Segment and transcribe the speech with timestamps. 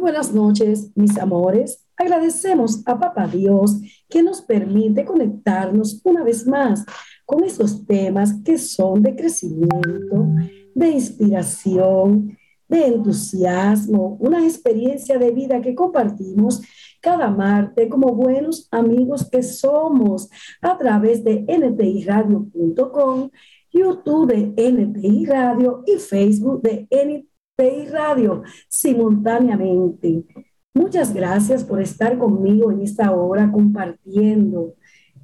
[0.00, 1.84] Buenas noches, mis amores.
[1.96, 6.84] Agradecemos a Papá Dios que nos permite conectarnos una vez más
[7.26, 10.28] con estos temas que son de crecimiento,
[10.74, 12.38] de inspiración,
[12.68, 16.62] de entusiasmo, una experiencia de vida que compartimos
[17.00, 20.28] cada martes como buenos amigos que somos
[20.62, 23.30] a través de ntiradio.com,
[23.72, 26.86] YouTube de NTI Radio y Facebook de
[27.60, 30.24] NTI Radio simultáneamente.
[30.72, 34.74] Muchas gracias por estar conmigo en esta hora compartiendo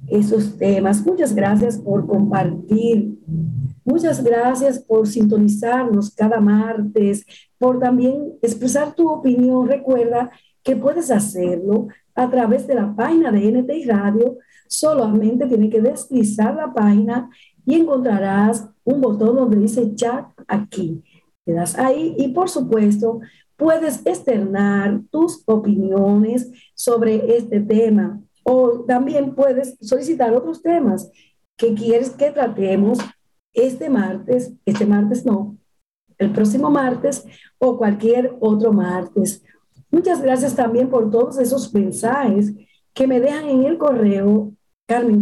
[0.09, 1.05] esos temas.
[1.05, 3.17] Muchas gracias por compartir.
[3.85, 7.25] Muchas gracias por sintonizarnos cada martes,
[7.57, 9.65] por también expresar tu opinión.
[9.65, 10.29] Recuerda
[10.61, 14.39] que puedes hacerlo a través de la página de NTI Radio.
[14.67, 17.29] Solamente tienes que deslizar la página
[17.65, 21.01] y encontrarás un botón donde dice chat aquí.
[21.45, 23.21] Te das ahí y por supuesto
[23.55, 28.21] puedes externar tus opiniones sobre este tema.
[28.43, 31.11] O también puedes solicitar otros temas.
[31.57, 32.99] Que quieres que tratemos
[33.53, 35.57] este martes, este martes no,
[36.17, 37.25] el próximo martes
[37.57, 39.41] o cualquier otro martes.
[39.89, 42.53] Muchas gracias también por todos esos mensajes
[42.93, 44.51] que me dejan en el correo
[44.87, 45.21] Carmen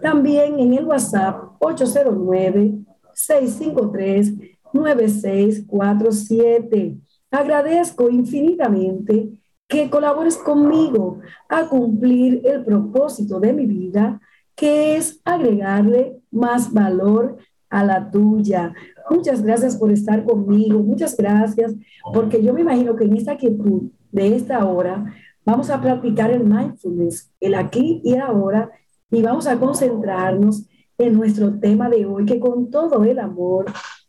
[0.00, 2.74] También en el WhatsApp 809
[3.14, 4.34] 653
[4.72, 6.96] 9647.
[7.30, 9.30] Agradezco infinitamente
[9.68, 14.20] que colabores conmigo a cumplir el propósito de mi vida,
[14.54, 17.36] que es agregarle más valor
[17.68, 18.72] a la tuya.
[19.10, 21.74] Muchas gracias por estar conmigo, muchas gracias,
[22.14, 25.12] porque yo me imagino que en esta quietud de esta hora
[25.44, 28.70] vamos a practicar el mindfulness, el aquí y ahora,
[29.10, 30.66] y vamos a concentrarnos
[30.98, 33.66] en nuestro tema de hoy, que con todo el amor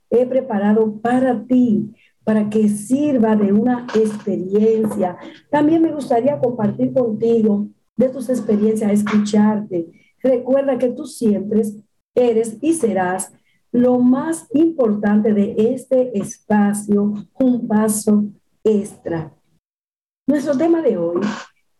[0.09, 5.17] he preparado para ti, para que sirva de una experiencia.
[5.49, 9.87] También me gustaría compartir contigo de tus experiencias, escucharte.
[10.21, 11.61] Recuerda que tú siempre
[12.15, 13.33] eres y serás
[13.71, 18.25] lo más importante de este espacio, un paso
[18.63, 19.33] extra.
[20.27, 21.21] Nuestro tema de hoy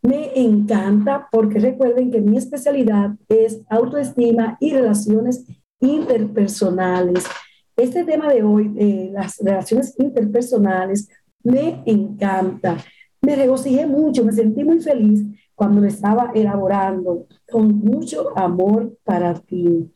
[0.02, 5.44] me encanta porque recuerden que mi especialidad es autoestima y relaciones
[5.80, 7.24] interpersonales.
[7.76, 11.08] Este tema de hoy, de las relaciones interpersonales,
[11.42, 12.76] me encanta.
[13.20, 19.34] Me regocijé mucho, me sentí muy feliz cuando lo estaba elaborando con mucho amor para
[19.34, 19.90] ti.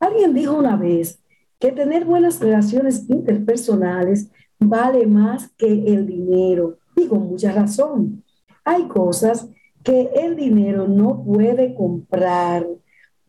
[0.00, 1.20] Alguien dijo una vez
[1.58, 6.78] que tener buenas relaciones interpersonales vale más que el dinero.
[6.96, 8.24] Y con mucha razón.
[8.68, 9.48] Hay cosas
[9.82, 12.66] que el dinero no puede comprar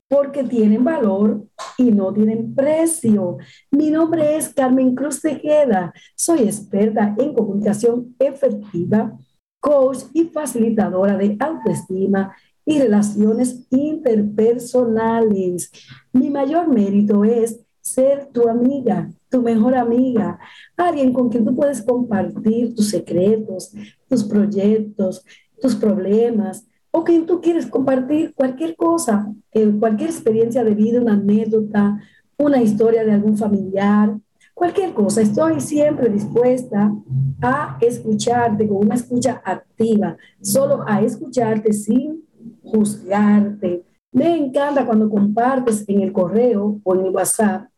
[0.10, 1.46] porque tienen valor
[1.78, 3.38] y no tienen precio.
[3.72, 5.94] Mi nombre es Carmen Cruz Tejeda.
[6.14, 9.18] Soy experta en comunicación efectiva,
[9.62, 12.36] coach y facilitadora de autoestima
[12.66, 15.72] y relaciones interpersonales.
[16.12, 20.40] Mi mayor mérito es ser tu amiga, tu mejor amiga,
[20.76, 23.74] alguien con quien tú puedes compartir tus secretos,
[24.08, 25.24] tus proyectos,
[25.62, 31.14] tus problemas, o que tú quieres compartir cualquier cosa, eh, cualquier experiencia de vida, una
[31.14, 32.00] anécdota,
[32.38, 34.18] una historia de algún familiar,
[34.54, 35.22] cualquier cosa.
[35.22, 36.92] Estoy siempre dispuesta
[37.42, 42.24] a escucharte con una escucha activa, solo a escucharte sin
[42.64, 43.84] juzgarte.
[44.12, 47.69] Me encanta cuando compartes en el correo o en el WhatsApp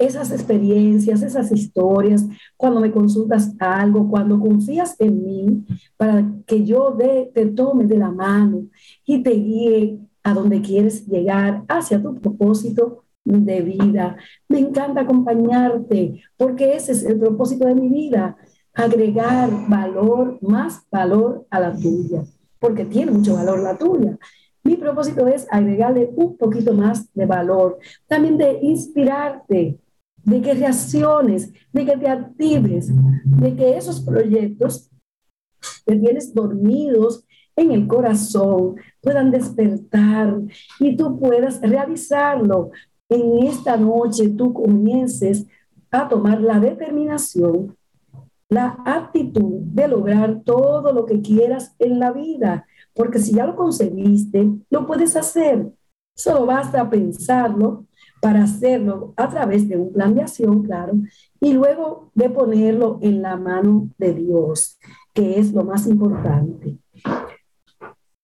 [0.00, 5.64] esas experiencias, esas historias, cuando me consultas algo, cuando confías en mí
[5.96, 6.96] para que yo
[7.34, 8.66] te tome de la mano
[9.04, 14.16] y te guíe a donde quieres llegar, hacia tu propósito de vida.
[14.48, 18.36] Me encanta acompañarte porque ese es el propósito de mi vida,
[18.72, 22.24] agregar valor, más valor a la tuya,
[22.58, 24.18] porque tiene mucho valor la tuya.
[24.62, 29.78] Mi propósito es agregarle un poquito más de valor, también de inspirarte,
[30.24, 32.90] de que reacciones, de que te actives,
[33.24, 34.90] de que esos proyectos
[35.86, 37.24] que tienes dormidos
[37.56, 40.40] en el corazón puedan despertar
[40.78, 42.70] y tú puedas realizarlo.
[43.08, 45.46] En esta noche tú comiences
[45.90, 47.76] a tomar la determinación,
[48.48, 53.56] la actitud de lograr todo lo que quieras en la vida, porque si ya lo
[53.56, 55.72] conseguiste, lo puedes hacer.
[56.14, 57.86] Solo basta pensarlo
[58.20, 60.92] para hacerlo a través de un plan de acción, claro,
[61.40, 64.78] y luego de ponerlo en la mano de Dios,
[65.14, 66.78] que es lo más importante.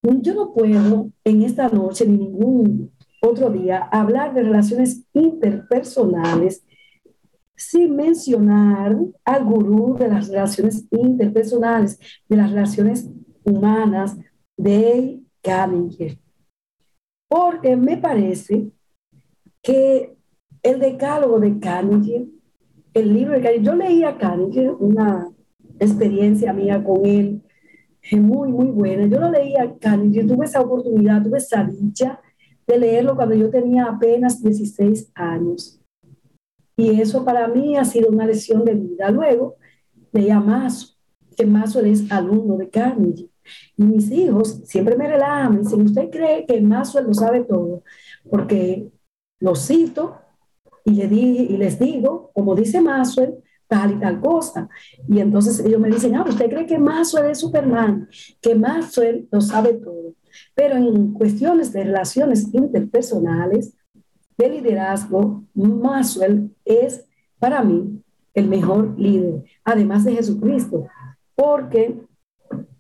[0.03, 6.63] Yo no puedo en esta noche ni ningún otro día hablar de relaciones interpersonales
[7.57, 11.99] sin mencionar al gurú de las relaciones interpersonales,
[12.29, 13.09] de las relaciones
[13.45, 14.17] humanas,
[14.57, 16.19] de Carnegie.
[17.29, 18.71] Porque me parece
[19.67, 20.17] que
[20.63, 22.29] el decálogo de Carnegie,
[22.95, 25.29] el libro de Carnegie, yo leí a Carnegie, una
[25.81, 27.43] experiencia mía con él,
[28.13, 29.07] muy, muy buena.
[29.07, 32.21] Yo lo leí a Carnegie, tuve esa oportunidad, tuve esa dicha
[32.65, 35.81] de leerlo cuando yo tenía apenas 16 años.
[36.77, 39.11] Y eso para mí ha sido una lección de vida.
[39.11, 39.57] Luego
[40.13, 40.95] leí a Mazo,
[41.37, 43.29] que Mazo es alumno de Carnegie.
[43.77, 47.83] Y mis hijos siempre me relajan, me dicen, ¿usted cree que Mazo lo sabe todo?
[48.31, 48.93] Porque
[49.41, 50.19] lo cito
[50.85, 54.69] y les digo, como dice Maxwell, tal y tal cosa.
[55.09, 58.09] Y entonces ellos me dicen, ah, ¿usted cree que Maxwell es Superman?
[58.41, 60.15] Que Maxwell lo sabe todo.
[60.55, 63.75] Pero en cuestiones de relaciones interpersonales,
[64.39, 67.07] de liderazgo, Maxwell es
[67.39, 68.03] para mí
[68.35, 70.87] el mejor líder, además de Jesucristo,
[71.35, 71.99] porque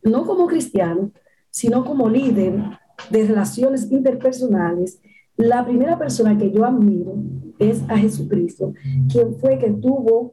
[0.03, 1.11] no como cristiano,
[1.51, 2.63] sino como líder
[3.09, 5.01] de relaciones interpersonales,
[5.37, 7.15] la primera persona que yo admiro
[7.59, 8.73] es a Jesucristo,
[9.11, 10.33] quien fue que tuvo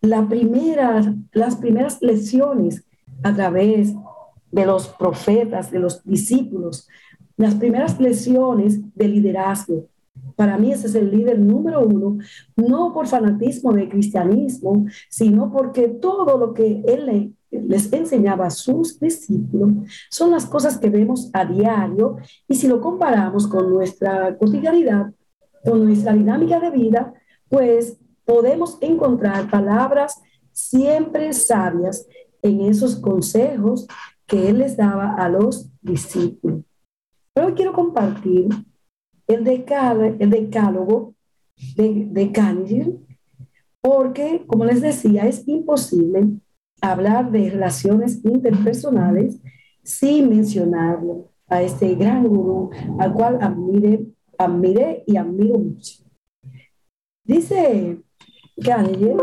[0.00, 2.84] la primera, las primeras lecciones
[3.22, 3.94] a través
[4.50, 6.88] de los profetas, de los discípulos,
[7.36, 9.86] las primeras lecciones de liderazgo.
[10.36, 12.18] Para mí ese es el líder número uno,
[12.56, 17.34] no por fanatismo de cristianismo, sino porque todo lo que él
[17.66, 19.72] les enseñaba a sus discípulos
[20.10, 22.16] son las cosas que vemos a diario
[22.48, 25.12] y si lo comparamos con nuestra cotidianidad,
[25.64, 27.14] con nuestra dinámica de vida,
[27.48, 30.20] pues podemos encontrar palabras
[30.52, 32.06] siempre sabias
[32.42, 33.86] en esos consejos
[34.26, 36.62] que él les daba a los discípulos.
[37.32, 38.48] Pero hoy quiero compartir
[39.26, 41.14] el, decálogo
[41.76, 42.32] de, de
[43.80, 46.28] porque, como les decía, es imposible
[46.80, 49.40] hablar de relaciones interpersonales
[49.82, 54.06] sin mencionarlo a este gran gurú al cual admire,
[54.38, 56.02] admiré y admiro mucho.
[57.24, 58.02] Dice
[58.62, 59.16] Carnegie,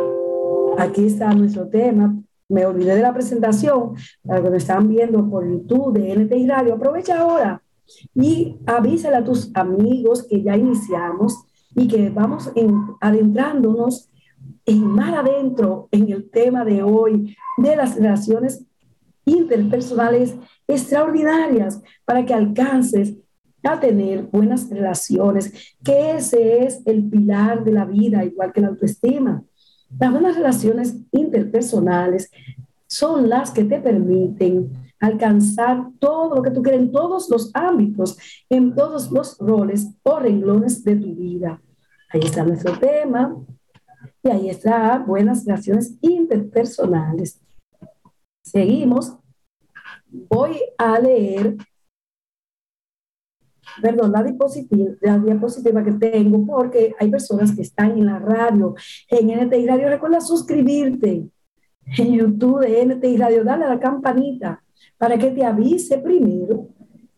[0.77, 2.15] aquí está nuestro tema,
[2.49, 3.93] me olvidé de la presentación,
[4.25, 7.61] para que me están viendo por YouTube de NTI Radio, aprovecha ahora
[8.13, 11.45] y avísale a tus amigos que ya iniciamos
[11.75, 12.51] y que vamos
[12.99, 14.10] adentrándonos
[14.65, 18.65] en más adentro en el tema de hoy de las relaciones
[19.25, 20.35] interpersonales
[20.67, 23.15] extraordinarias para que alcances
[23.63, 28.69] a tener buenas relaciones, que ese es el pilar de la vida, igual que la
[28.69, 29.43] autoestima.
[29.99, 32.31] Las buenas relaciones interpersonales
[32.87, 38.17] son las que te permiten alcanzar todo lo que tú quieres en todos los ámbitos,
[38.49, 41.61] en todos los roles o renglones de tu vida.
[42.09, 43.35] Ahí está nuestro tema,
[44.23, 47.39] y ahí está, buenas relaciones interpersonales.
[48.43, 49.17] Seguimos.
[50.29, 51.55] Voy a leer,
[53.81, 58.75] perdón, la diapositiva, la diapositiva que tengo, porque hay personas que están en la radio,
[59.07, 59.89] en NTI Radio.
[59.89, 61.27] Recuerda suscribirte
[61.97, 64.63] en YouTube de NTI Radio, dale a la campanita
[64.97, 66.67] para que te avise primero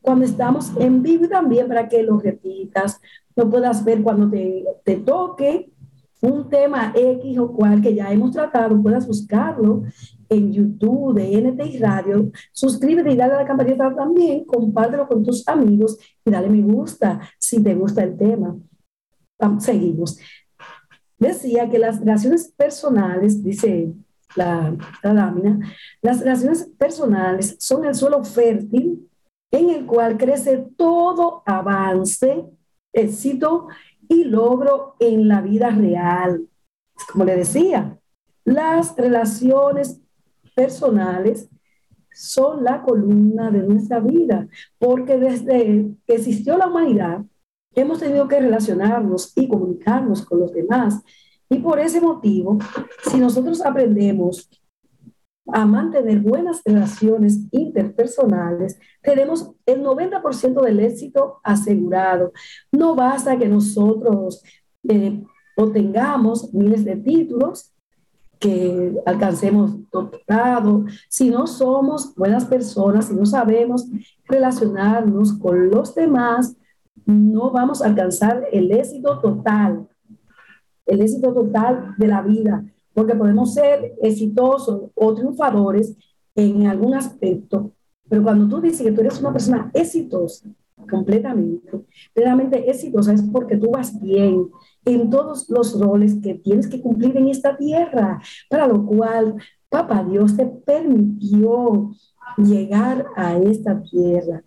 [0.01, 3.01] cuando estamos en vivo y también para que lo repitas,
[3.35, 5.73] lo puedas ver cuando te, te toque
[6.23, 9.83] un tema X o cual que ya hemos tratado, puedas buscarlo
[10.29, 12.31] en YouTube de NTI Radio.
[12.53, 17.19] Suscríbete y dale a la campanita también, compártelo con tus amigos y dale me gusta
[17.37, 18.55] si te gusta el tema.
[19.59, 20.17] seguimos.
[21.19, 23.93] Decía que las relaciones personales, dice
[24.37, 25.59] la, la lámina,
[26.01, 29.09] las relaciones personales son el suelo fértil
[29.51, 32.45] en el cual crece todo avance,
[32.93, 33.67] éxito
[34.07, 36.47] y logro en la vida real.
[37.11, 37.97] Como le decía,
[38.45, 40.01] las relaciones
[40.55, 41.49] personales
[42.13, 47.23] son la columna de nuestra vida, porque desde que existió la humanidad,
[47.75, 51.01] hemos tenido que relacionarnos y comunicarnos con los demás.
[51.49, 52.59] Y por ese motivo,
[53.09, 54.49] si nosotros aprendemos
[55.51, 62.31] a mantener buenas relaciones interpersonales, tenemos el 90% del éxito asegurado.
[62.71, 64.41] No basta que nosotros
[64.87, 65.21] eh,
[65.55, 67.71] obtengamos miles de títulos,
[68.39, 73.87] que alcancemos doctorado, si no somos buenas personas, si no sabemos
[74.25, 76.57] relacionarnos con los demás,
[77.05, 79.87] no vamos a alcanzar el éxito total,
[80.85, 85.95] el éxito total de la vida porque podemos ser exitosos o triunfadores
[86.35, 87.71] en algún aspecto,
[88.09, 90.47] pero cuando tú dices que tú eres una persona exitosa,
[90.89, 91.85] completamente.
[92.13, 94.49] Realmente exitosa es porque tú vas bien
[94.85, 99.35] en todos los roles que tienes que cumplir en esta tierra, para lo cual
[99.69, 101.91] Papá Dios te permitió
[102.37, 104.43] llegar a esta tierra.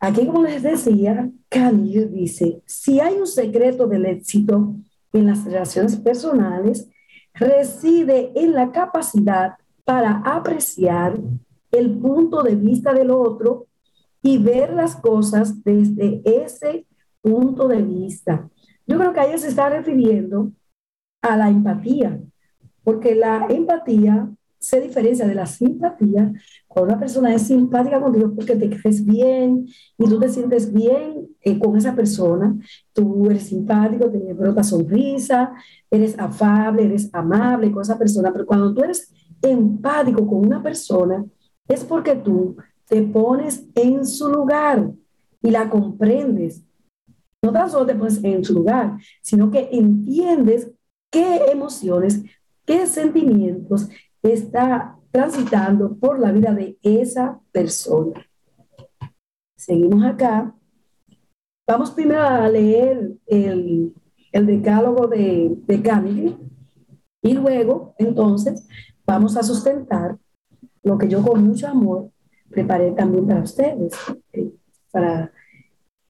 [0.00, 4.76] Aquí, como les decía, Camille dice, si hay un secreto del éxito
[5.12, 6.88] en las relaciones personales,
[7.34, 11.18] reside en la capacidad para apreciar
[11.70, 13.66] el punto de vista del otro
[14.22, 16.86] y ver las cosas desde ese
[17.20, 18.48] punto de vista.
[18.86, 20.52] Yo creo que ahí se está refiriendo
[21.22, 22.20] a la empatía,
[22.84, 26.32] porque la empatía se diferencia de la simpatía
[26.66, 31.28] cuando una persona es simpática contigo porque te crees bien y tú te sientes bien
[31.40, 32.56] eh, con esa persona,
[32.92, 35.52] tú eres simpático, te brota sonrisa,
[35.90, 39.12] eres afable, eres amable con esa persona, pero cuando tú eres
[39.42, 41.24] empático con una persona
[41.68, 44.90] es porque tú te pones en su lugar
[45.42, 46.64] y la comprendes.
[47.42, 50.70] No tan solo te pones en su lugar, sino que entiendes
[51.10, 52.22] qué emociones,
[52.64, 53.88] qué sentimientos
[54.32, 58.24] está transitando por la vida de esa persona.
[59.56, 60.54] Seguimos acá.
[61.66, 63.94] Vamos primero a leer el,
[64.32, 65.82] el decálogo de, de
[67.22, 68.66] y luego, entonces,
[69.06, 70.16] vamos a sustentar
[70.82, 72.10] lo que yo con mucho amor
[72.48, 73.92] preparé también para ustedes,
[74.90, 75.32] para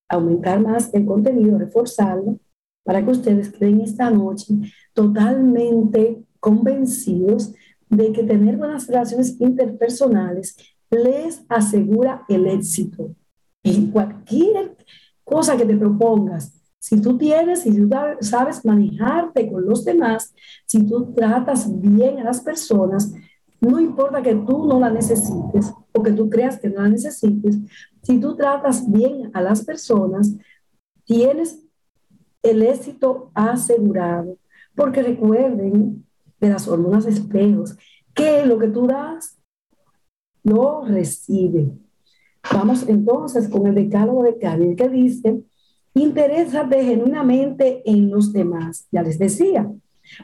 [0.08, 2.38] aumentar más el contenido, reforzarlo,
[2.84, 4.54] para que ustedes queden esta noche
[4.92, 7.54] totalmente convencidos
[7.90, 10.56] de que tener buenas relaciones interpersonales
[10.90, 13.14] les asegura el éxito
[13.62, 14.76] en cualquier
[15.24, 16.54] cosa que te propongas.
[16.78, 17.90] Si tú tienes, si tú
[18.20, 20.32] sabes manejarte con los demás,
[20.64, 23.12] si tú tratas bien a las personas,
[23.60, 27.58] no importa que tú no la necesites o que tú creas que no la necesites,
[28.02, 30.34] si tú tratas bien a las personas,
[31.04, 31.58] tienes
[32.42, 34.38] el éxito asegurado.
[34.74, 36.06] Porque recuerden
[36.40, 37.76] de las hormonas espejos,
[38.14, 39.38] que lo que tú das,
[40.42, 41.70] lo recibe.
[42.52, 45.42] Vamos entonces con el decálogo de Cádiz que dice,
[45.94, 48.86] interésate genuinamente en los demás.
[48.90, 49.70] Ya les decía,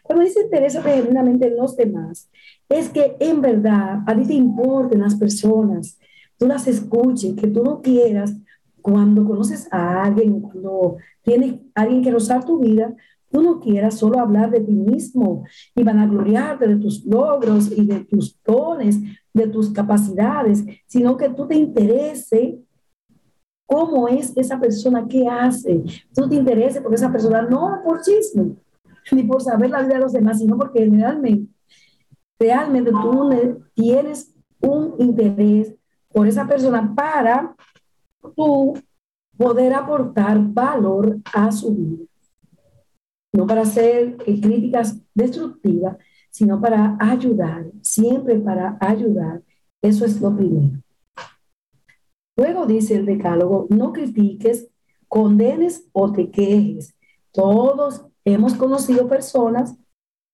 [0.03, 2.31] cuando dice interésate genuinamente en los demás,
[2.69, 5.99] es que en verdad a ti te importen las personas,
[6.39, 8.35] tú las escuches, que tú no quieras,
[8.81, 12.95] cuando conoces a alguien, cuando tienes alguien que rozar tu vida,
[13.35, 18.05] tú no quieras solo hablar de ti mismo y vanagloriarte de tus logros y de
[18.05, 18.97] tus dones,
[19.33, 22.61] de tus capacidades, sino que tú te interese
[23.67, 25.83] cómo es esa persona, qué hace.
[26.15, 28.55] Tú te interese por esa persona, no por chisme,
[29.11, 31.49] ni por saber la vida de los demás, sino porque realmente,
[32.39, 35.75] realmente tú tienes un interés
[36.13, 37.57] por esa persona para
[38.37, 38.75] tú
[39.37, 42.14] poder aportar valor a su vida
[43.35, 45.97] no para hacer eh, críticas destructivas,
[46.31, 49.43] sino para ayudar, siempre para ayudar.
[49.83, 50.81] Eso es lo primero.
[52.37, 54.69] Luego dice el decálogo, no critiques,
[55.09, 56.95] condenes o te quejes.
[57.33, 59.75] Todos hemos conocido personas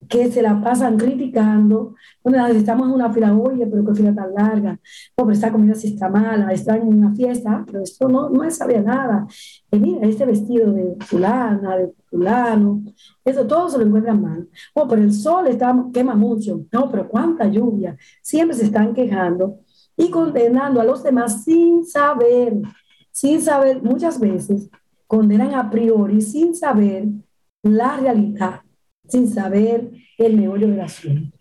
[0.09, 4.35] que se la pasan criticando, bueno, estamos en una fila, oye, pero qué fila tan
[4.35, 4.79] larga, no,
[5.17, 8.81] pero esta comida sí está mala, están en una fiesta, pero esto no, no sabía
[8.81, 9.27] nada,
[9.71, 12.83] y mira, este vestido de fulana, de fulano,
[13.25, 17.09] eso todo se lo encuentran mal, oh, pero el sol está, quema mucho, no, pero
[17.09, 19.61] cuánta lluvia, siempre se están quejando
[19.97, 22.55] y condenando a los demás sin saber,
[23.13, 24.71] sin saber, muchas veces
[25.07, 27.07] condenan a priori sin saber
[27.63, 28.61] la realidad
[29.11, 31.37] sin saber el meollo del asunto.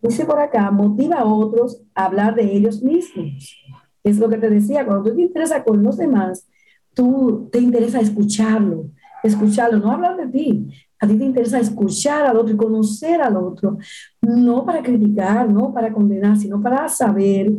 [0.00, 3.56] Dice por acá, motiva a otros a hablar de ellos mismos.
[4.02, 6.46] Es lo que te decía, cuando tú te interesas con los demás,
[6.92, 8.90] tú te interesa escucharlo,
[9.22, 10.68] escucharlo, no hablar de ti.
[11.00, 13.78] A ti te interesa escuchar al otro y conocer al otro,
[14.22, 17.52] no para criticar, no para condenar, sino para saber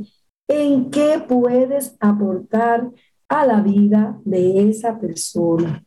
[0.47, 2.89] en qué puedes aportar
[3.27, 5.84] a la vida de esa persona.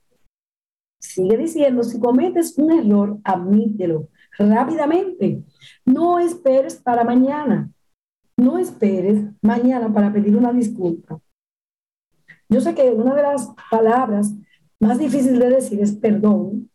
[0.99, 5.43] Sigue diciendo, si cometes un error, admítelo rápidamente.
[5.85, 7.71] No esperes para mañana.
[8.37, 11.21] No esperes mañana para pedir una disculpa.
[12.49, 14.33] Yo sé que una de las palabras
[14.81, 16.71] más difíciles de decir es perdón,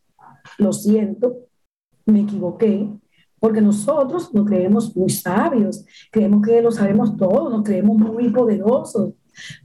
[0.58, 1.38] lo siento,
[2.06, 2.90] me equivoqué,
[3.40, 9.14] porque nosotros nos creemos muy sabios, creemos que lo sabemos todo, nos creemos muy poderosos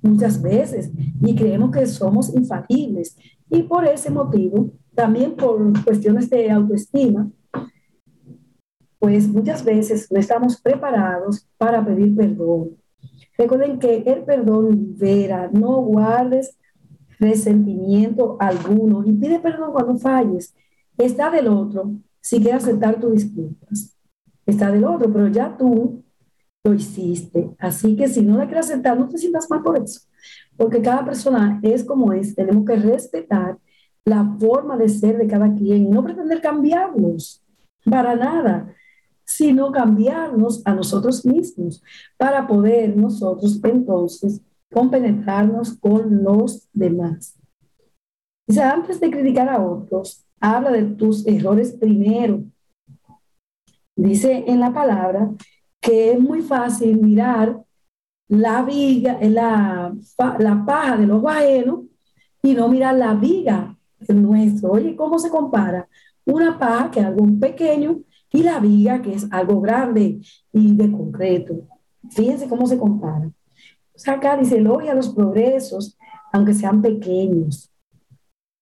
[0.01, 3.17] muchas veces y creemos que somos infalibles
[3.51, 7.31] y por ese motivo, también por cuestiones de autoestima,
[8.99, 12.77] pues muchas veces no estamos preparados para pedir perdón.
[13.37, 16.59] Recuerden que el perdón libera, no guardes
[17.21, 20.55] resentimiento alguno y pide perdón cuando falles.
[20.97, 23.97] Está del otro, si quiere aceptar tus disculpas.
[24.47, 26.03] Está del otro, pero ya tú
[26.65, 27.51] lo hiciste.
[27.59, 30.01] Así que si no la quieres aceptar, no te sientas mal por eso.
[30.57, 32.35] Porque cada persona es como es.
[32.35, 33.59] Tenemos que respetar
[34.05, 37.45] la forma de ser de cada quien, no pretender cambiarlos
[37.85, 38.75] para nada,
[39.25, 41.83] sino cambiarnos a nosotros mismos
[42.17, 44.41] para poder nosotros entonces
[44.73, 47.39] compenetrarnos con los demás.
[48.47, 52.43] Dice, antes de criticar a otros, habla de tus errores primero.
[53.95, 55.31] Dice en la palabra
[55.89, 57.65] que es muy fácil mirar
[58.29, 59.91] la viga, la,
[60.39, 61.87] la paja de los ajeno
[62.43, 63.75] y no mirar la viga
[64.07, 64.73] nuestro.
[64.73, 65.89] Oye, ¿cómo se compara?
[66.27, 70.21] Una paja, que es algo pequeño, y la viga, que es algo grande
[70.53, 71.67] y de concreto.
[72.11, 73.31] Fíjense cómo se compara.
[74.07, 75.97] acá dice, elogia los progresos,
[76.35, 77.73] aunque sean pequeños.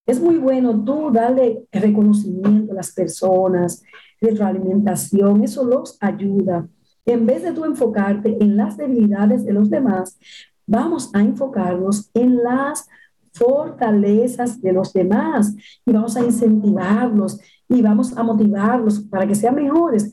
[0.07, 3.83] Es muy bueno tú darle reconocimiento a las personas,
[4.21, 6.69] retroalimentación, eso los ayuda.
[7.07, 10.19] En vez de tú enfocarte en las debilidades de los demás,
[10.67, 12.89] vamos a enfocarnos en las
[13.33, 19.55] fortalezas de los demás y vamos a incentivarlos y vamos a motivarlos para que sean
[19.55, 20.11] mejores.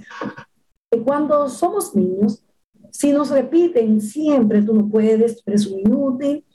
[1.04, 2.46] Cuando somos niños,
[2.92, 6.46] si nos repiten siempre, tú no puedes, eres un inútil,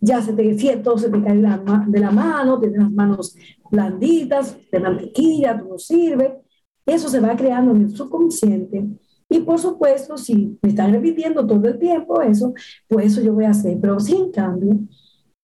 [0.00, 3.36] ya se te, todo se te cae de la mano, tienes las manos
[3.70, 6.38] blanditas, de mantequilla, tú no sirve.
[6.86, 8.88] Eso se va creando en el subconsciente.
[9.32, 12.52] Y por supuesto, si me están repitiendo todo el tiempo eso,
[12.88, 13.78] pues eso yo voy a hacer.
[13.80, 14.76] Pero si en cambio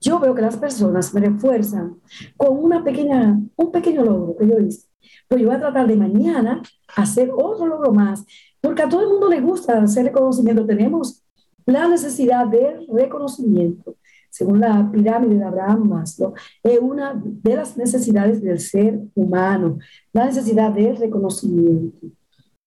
[0.01, 2.01] yo veo que las personas me refuerzan
[2.37, 4.89] con una pequeña, un pequeño logro que yo hice,
[5.29, 6.63] pues yo voy a tratar de mañana
[6.97, 8.25] hacer otro logro más,
[8.61, 10.67] porque a todo el mundo le gusta hacer reconocimiento.
[10.67, 11.23] Tenemos
[11.65, 13.97] la necesidad de reconocimiento,
[14.31, 19.79] según la pirámide de Abraham Maslow, es una de las necesidades del ser humano,
[20.13, 22.09] la necesidad de reconocimiento.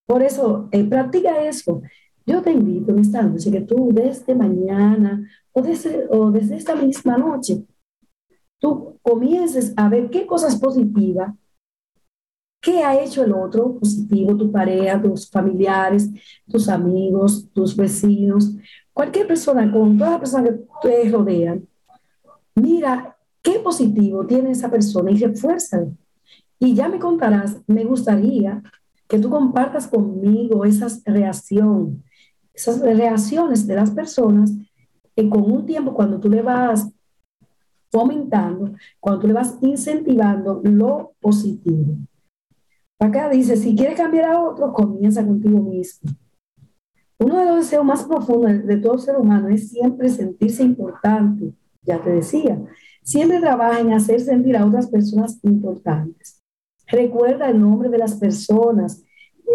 [0.10, 1.84] Por eso, eh, practica eso.
[2.26, 6.74] Yo te invito en esta noche que tú desde mañana o desde, o desde esta
[6.74, 7.64] misma noche,
[8.58, 11.32] tú comiences a ver qué cosas positivas,
[12.60, 16.10] qué ha hecho el otro positivo, tu pareja, tus familiares,
[16.48, 18.56] tus amigos, tus vecinos,
[18.92, 21.68] cualquier persona, con todas las personas que te rodean.
[22.56, 25.86] Mira qué positivo tiene esa persona y refuerza.
[26.58, 28.64] Y ya me contarás, me gustaría
[29.10, 31.98] que tú compartas conmigo esas reacciones,
[32.54, 34.52] esas reacciones de las personas
[35.16, 36.88] que con un tiempo cuando tú le vas
[37.92, 41.98] fomentando, cuando tú le vas incentivando lo positivo.
[43.00, 46.12] Acá dice, si quieres cambiar a otro, comienza contigo mismo.
[47.18, 52.02] Uno de los deseos más profundos de todo ser humano es siempre sentirse importante, ya
[52.02, 52.62] te decía.
[53.02, 56.39] Siempre trabaja en hacer sentir a otras personas importantes.
[56.90, 59.04] Recuerda el nombre de las personas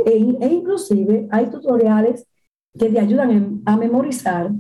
[0.07, 2.27] e, e inclusive hay tutoriales
[2.79, 4.51] que te ayudan a memorizar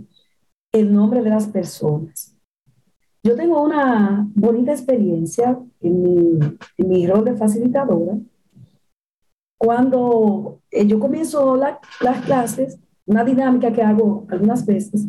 [0.73, 2.37] el nombre de las personas.
[3.23, 8.19] Yo tengo una bonita experiencia en mi, rol de facilitadora.
[9.59, 15.07] Cuando eh, yo comienzo las clases, una dinámica que hago algunas veces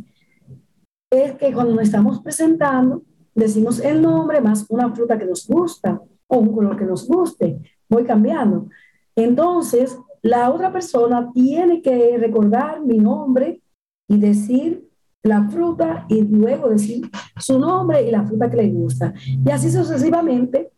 [1.12, 6.02] es que cuando nos estamos presentando, decimos el nombre más una fruta que nos gusta
[6.36, 7.60] o un color que nos guste.
[7.90, 8.68] Voy cambiando.
[9.16, 13.62] Entonces, la otra persona tiene que recordar mi nombre
[14.08, 14.90] y decir
[15.24, 19.14] la fruta y luego decir su nombre y la fruta que le gusta.
[19.46, 20.72] Y así sucesivamente,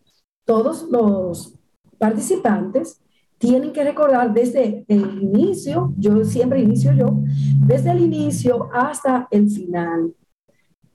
[0.45, 1.53] todos los
[1.97, 3.01] participantes
[3.37, 7.19] tienen que recordar desde el inicio, yo siempre inicio yo,
[7.65, 10.13] desde el inicio hasta el final.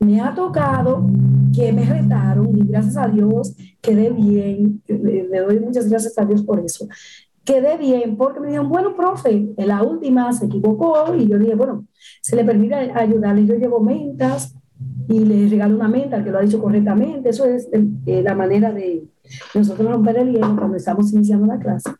[0.05, 1.07] Me ha tocado
[1.55, 6.43] que me retaron y gracias a Dios quedé bien, le doy muchas gracias a Dios
[6.43, 6.87] por eso
[7.45, 11.55] quedé bien porque me dijeron, bueno, profe, en la última se equivocó y yo dije,
[11.55, 11.87] bueno,
[12.21, 13.47] se le permite ayudarle.
[13.47, 14.55] Yo llevo mentas
[15.09, 17.31] y le regalo una menta que lo ha dicho correctamente.
[17.31, 19.05] Eso es eh, la manera de
[19.55, 21.91] nosotros romper el hielo cuando estamos iniciando la clase.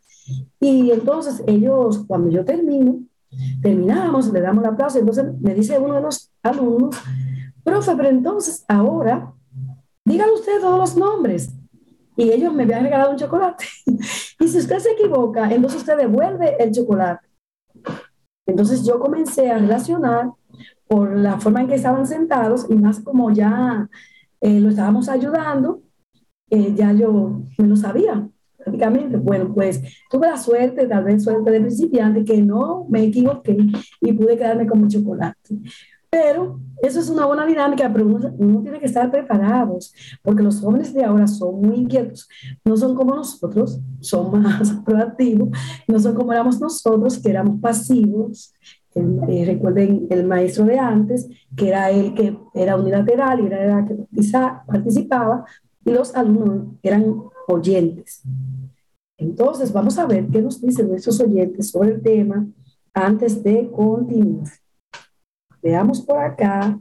[0.59, 2.99] Y entonces ellos, cuando yo termino,
[3.61, 4.99] terminamos, le damos la aplauso.
[4.99, 6.95] Entonces me dice uno de los alumnos,
[7.63, 9.33] profe, pero entonces ahora,
[10.05, 11.53] dígale usted todos los nombres
[12.15, 13.65] y ellos me habían regalado un chocolate.
[14.39, 17.27] y si usted se equivoca, entonces usted devuelve el chocolate.
[18.45, 20.31] Entonces yo comencé a relacionar
[20.87, 23.89] por la forma en que estaban sentados y más como ya
[24.41, 25.81] eh, lo estábamos ayudando,
[26.49, 29.17] eh, ya yo me lo sabía prácticamente.
[29.17, 33.57] Bueno, pues tuve la suerte, tal vez suerte de principiante, que no me equivoqué
[34.01, 35.55] y pude quedarme con mi chocolate.
[36.13, 40.93] Pero eso es una buena dinámica, pero uno, tiene que estar preparados, porque los jóvenes
[40.93, 42.29] de ahora son muy inquietos,
[42.63, 45.49] no son como nosotros, son más proactivos,
[45.87, 48.53] no son como éramos nosotros, que éramos pasivos.
[48.93, 53.85] Eh, recuerden el maestro de antes, que era el que era unilateral y era el
[53.87, 53.95] que
[54.67, 55.45] participaba,
[55.83, 58.21] y los alumnos eran oyentes.
[59.17, 62.45] Entonces, vamos a ver qué nos dicen nuestros oyentes sobre el tema
[62.93, 64.62] antes de continuar.
[65.63, 66.77] Veamos por acá.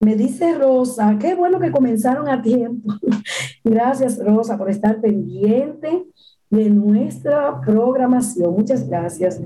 [0.00, 2.92] Me dice Rosa, qué bueno que comenzaron a tiempo.
[3.64, 6.04] gracias, Rosa, por estar pendiente
[6.50, 8.52] de nuestra programación.
[8.54, 9.40] Muchas gracias.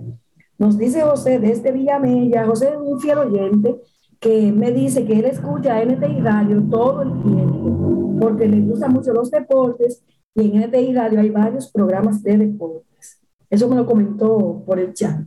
[0.59, 3.77] Nos dice José desde Villamella, José es un fiel oyente
[4.19, 9.13] que me dice que él escucha NTI Radio todo el tiempo porque le gustan mucho
[9.13, 10.03] los deportes
[10.35, 13.21] y en NTI Radio hay varios programas de deportes.
[13.51, 15.21] Eso me lo comentó por el chat.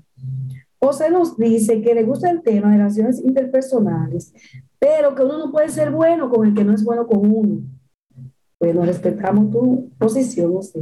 [0.80, 4.34] José nos dice que le gusta el tema de relaciones interpersonales,
[4.80, 7.62] pero que uno no puede ser bueno con el que no es bueno con uno.
[8.60, 10.82] Bueno, respetamos tu posición, José.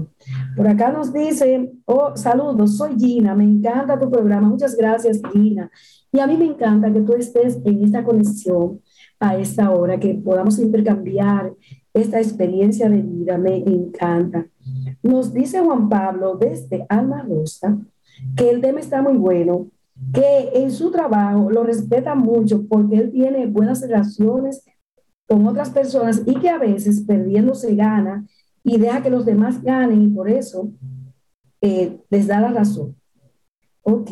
[0.55, 5.69] Por acá nos dice, oh, saludos, soy Gina, me encanta tu programa, muchas gracias, Gina.
[6.11, 8.81] Y a mí me encanta que tú estés en esta conexión
[9.19, 11.53] a esta hora, que podamos intercambiar
[11.93, 14.47] esta experiencia de vida, me encanta.
[15.03, 17.77] Nos dice Juan Pablo desde Alma Rosa
[18.35, 19.67] que el tema está muy bueno,
[20.13, 24.63] que en su trabajo lo respeta mucho porque él tiene buenas relaciones
[25.27, 28.25] con otras personas y que a veces perdiendo se gana
[28.63, 30.69] y deja que los demás ganen y por eso
[31.61, 32.95] eh, les da la razón.
[33.81, 34.11] Ok,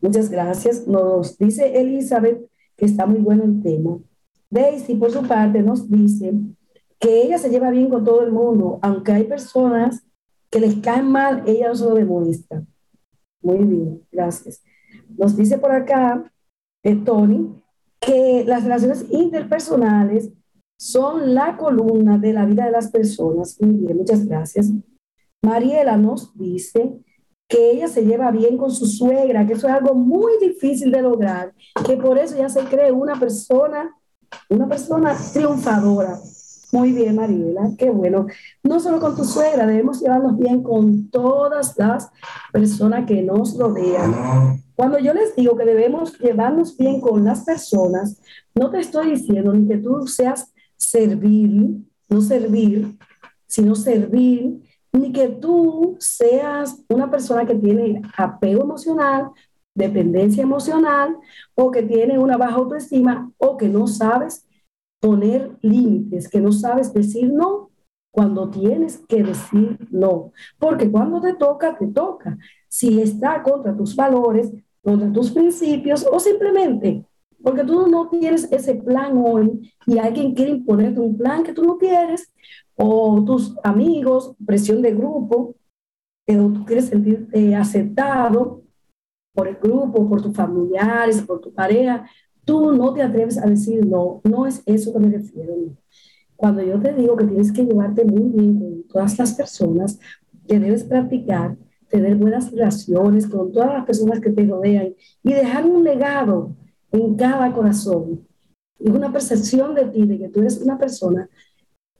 [0.00, 0.86] muchas gracias.
[0.86, 2.44] Nos dice Elizabeth
[2.76, 3.98] que está muy bueno el tema.
[4.50, 6.32] Daisy, por su parte, nos dice
[6.98, 10.04] que ella se lleva bien con todo el mundo, aunque hay personas
[10.50, 12.62] que les caen mal, ella no se lo demuestra.
[13.42, 14.62] Muy bien, gracias.
[15.16, 16.30] Nos dice por acá
[16.82, 17.54] eh, Tony
[18.00, 20.30] que las relaciones interpersonales
[20.78, 23.56] son la columna de la vida de las personas.
[23.60, 24.70] Muy bien, muchas gracias.
[25.42, 26.98] Mariela nos dice
[27.48, 31.02] que ella se lleva bien con su suegra, que eso es algo muy difícil de
[31.02, 31.54] lograr,
[31.86, 33.94] que por eso ya se cree una persona,
[34.48, 36.18] una persona triunfadora.
[36.74, 38.26] Muy bien, Mariela, qué bueno.
[38.64, 42.10] No solo con tu suegra, debemos llevarnos bien con todas las
[42.52, 44.60] personas que nos rodean.
[44.74, 48.20] Cuando yo les digo que debemos llevarnos bien con las personas,
[48.56, 51.76] no te estoy diciendo ni que tú seas servir,
[52.08, 52.98] no servir,
[53.46, 54.60] sino servir,
[54.92, 59.30] ni que tú seas una persona que tiene apego emocional,
[59.76, 61.16] dependencia emocional,
[61.54, 64.44] o que tiene una baja autoestima, o que no sabes
[65.04, 67.70] poner límites, que no sabes decir no
[68.10, 70.32] cuando tienes que decir no.
[70.58, 72.38] Porque cuando te toca, te toca.
[72.68, 74.50] Si está contra tus valores,
[74.82, 77.04] contra tus principios, o simplemente
[77.42, 81.62] porque tú no tienes ese plan hoy y alguien quiere imponerte un plan que tú
[81.62, 82.32] no quieres,
[82.74, 85.54] o tus amigos, presión de grupo,
[86.26, 88.62] que tú quieres sentirte aceptado
[89.34, 92.08] por el grupo, por tus familiares, por tu pareja,
[92.44, 95.54] tú no te atreves a decir no, no es eso que me refiero.
[96.36, 99.98] Cuando yo te digo que tienes que llevarte muy bien con todas las personas,
[100.46, 101.56] que debes practicar,
[101.88, 106.54] tener buenas relaciones con todas las personas que te rodean y dejar un legado
[106.90, 108.26] en cada corazón
[108.78, 111.28] y una percepción de ti, de que tú eres una persona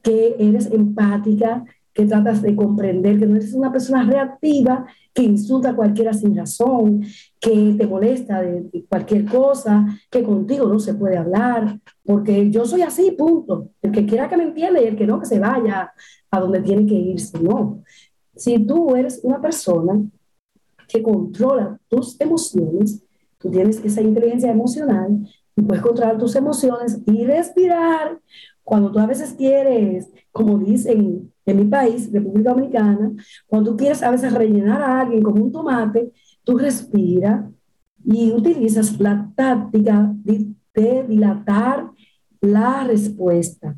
[0.01, 5.69] que eres empática, que tratas de comprender, que no eres una persona reactiva que insulta
[5.69, 7.05] a cualquiera sin razón,
[7.39, 12.81] que te molesta de, cualquier cosa, que contigo no se puede hablar, porque yo soy
[12.81, 13.69] así, punto.
[13.81, 15.93] El que quiera que me entienda y el que no, que se vaya
[16.29, 17.81] a donde tiene que irse, no.
[18.35, 20.03] Si tú eres una persona
[20.89, 23.01] que controla tus emociones,
[23.37, 28.19] tú tienes esa inteligencia emocional y puedes controlar tus emociones y respirar.
[28.65, 33.11] Cuando tú a veces quieres, como dicen en mi país, República Dominicana,
[33.45, 36.11] cuando tú quieres a veces rellenar a alguien como un tomate,
[36.43, 37.45] tú respiras
[38.03, 40.53] y utilizas la táctica de,
[41.07, 41.89] dilatar
[42.41, 43.77] la respuesta.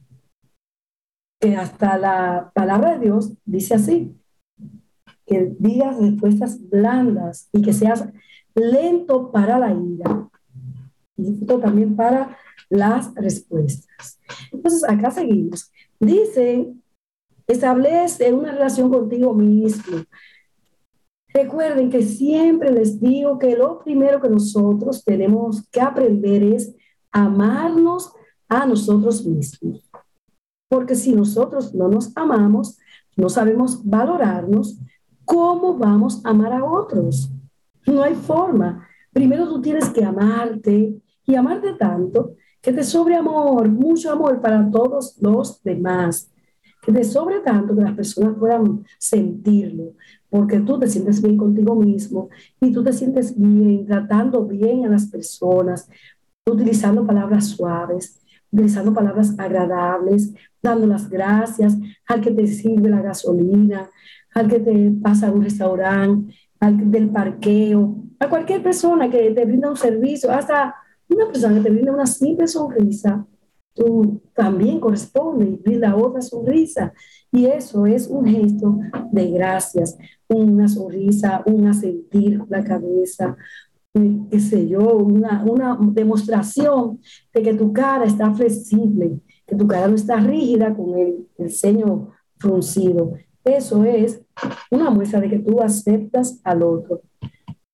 [1.40, 4.16] Que hasta la palabra de Dios dice así,
[5.28, 8.08] que digas respuestas blandas y que seas
[8.56, 10.28] lento para la ira
[11.18, 12.36] y también para
[12.70, 14.20] las respuestas.
[14.52, 15.72] Entonces, acá seguimos.
[16.00, 16.74] Dice
[17.48, 20.04] Establece una relación contigo mismo.
[21.34, 26.76] Recuerden que siempre les digo que lo primero que nosotros tenemos que aprender es
[27.12, 28.12] amarnos
[28.50, 29.90] a nosotros mismos.
[30.70, 32.78] Porque si nosotros no nos amamos,
[33.16, 34.78] no sabemos valorarnos,
[35.24, 37.30] ¿cómo vamos a amar a otros?
[37.86, 38.88] No hay forma.
[39.14, 44.70] Primero tú tienes que amarte, y amarte tanto que te sobre amor, mucho amor para
[44.72, 46.32] todos los demás,
[46.91, 49.93] te sobre tanto que las personas puedan sentirlo,
[50.30, 52.30] porque tú te sientes bien contigo mismo
[52.62, 55.89] y tú te sientes bien tratando bien a las personas,
[56.45, 58.21] utilizando palabras suaves,
[58.52, 63.89] utilizando palabras agradables, dando las gracias al que te sirve la gasolina,
[64.34, 69.45] al que te pasa a un restaurante, al del parqueo, a cualquier persona que te
[69.45, 70.76] brinda un servicio, hasta
[71.10, 73.26] una persona que te brinda una simple sonrisa,
[73.78, 76.94] tú también corresponde y brinda otra sonrisa.
[77.32, 78.80] Y eso es un gesto
[79.12, 83.38] de gracias, una sonrisa, un asentir la cabeza,
[84.32, 87.00] qué sé yo, una, una demostración
[87.34, 91.52] de que tu cara está flexible, que tu cara no está rígida con el, el
[91.52, 93.13] ceño fruncido.
[93.44, 94.22] Eso es
[94.72, 97.02] una muestra de que tú aceptas al otro.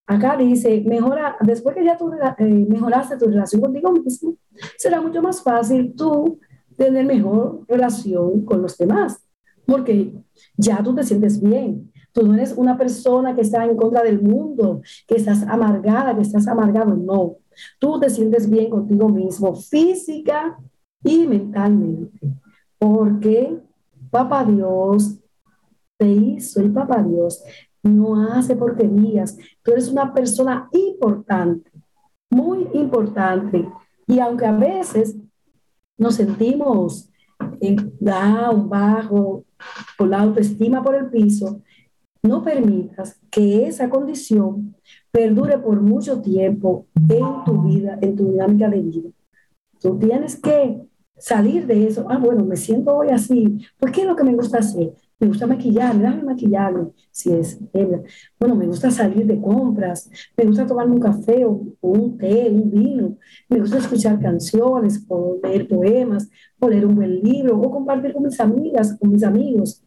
[0.05, 4.35] Acá dice, mejora, después que ya tú eh, mejoraste tu relación contigo mismo,
[4.77, 6.39] será mucho más fácil tú
[6.75, 9.23] tener mejor relación con los demás,
[9.65, 10.13] porque
[10.57, 11.91] ya tú te sientes bien.
[12.11, 16.21] Tú no eres una persona que está en contra del mundo, que estás amargada, que
[16.21, 16.95] estás amargado.
[16.95, 17.37] No,
[17.79, 20.57] tú te sientes bien contigo mismo, física
[21.03, 22.33] y mentalmente,
[22.77, 23.57] porque
[24.11, 25.15] Papá Dios
[25.97, 27.43] te hizo y Papá Dios
[27.81, 29.37] no hace porquerías.
[29.63, 31.71] Tú eres una persona importante,
[32.29, 33.67] muy importante.
[34.07, 35.15] Y aunque a veces
[35.97, 37.09] nos sentimos
[37.61, 39.45] en down, bajo,
[39.97, 41.61] con la autoestima por el piso,
[42.21, 44.75] no permitas que esa condición
[45.11, 49.09] perdure por mucho tiempo en tu vida, en tu dinámica de vida.
[49.79, 50.81] Tú tienes que
[51.17, 52.05] salir de eso.
[52.09, 53.59] Ah, bueno, me siento hoy así.
[53.77, 54.93] Pues, ¿qué es lo que me gusta hacer?
[55.23, 57.57] Me gusta maquillarme, dame maquillarme, si es
[58.37, 62.69] Bueno, me gusta salir de compras, me gusta tomarme un café o, un té, un
[62.69, 68.11] vino, me gusta escuchar canciones o leer poemas o leer un buen libro o compartir
[68.11, 69.81] con mis amigas, con mis amigos.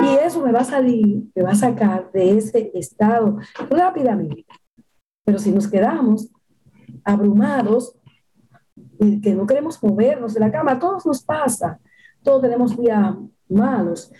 [0.00, 3.36] Y eso me va a salir, me va a sacar de ese estado
[3.68, 4.46] rápidamente.
[5.26, 6.30] Pero si nos quedamos
[7.04, 7.94] abrumados
[8.98, 11.78] y que no queremos movernos de la cama, a todos nos pasa.
[12.22, 13.14] Todos tenemos días
[13.46, 14.10] malos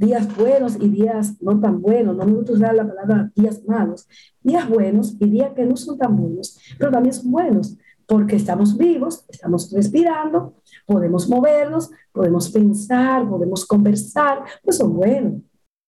[0.00, 4.08] días buenos y días no tan buenos, no me gusta usar la palabra días malos,
[4.42, 7.76] días buenos y días que no son tan buenos, pero también son buenos,
[8.06, 10.54] porque estamos vivos, estamos respirando,
[10.86, 15.42] podemos movernos, podemos pensar, podemos conversar, pues son buenos,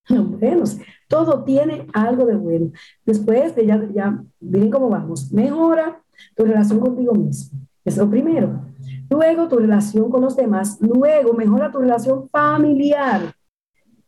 [0.07, 0.77] son buenos.
[1.09, 2.71] Todo tiene algo de bueno.
[3.05, 6.03] Después de ya, ya, miren cómo vamos, mejora
[6.37, 8.61] tu relación contigo mismo, es lo primero.
[9.09, 13.35] Luego tu relación con los demás, luego mejora tu relación familiar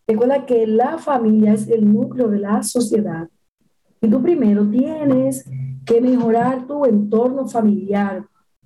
[0.07, 3.29] Recuerda que la familia es el núcleo de la sociedad.
[4.01, 5.49] Y tú primero tienes
[5.87, 8.25] que mejorar tu entorno familiar.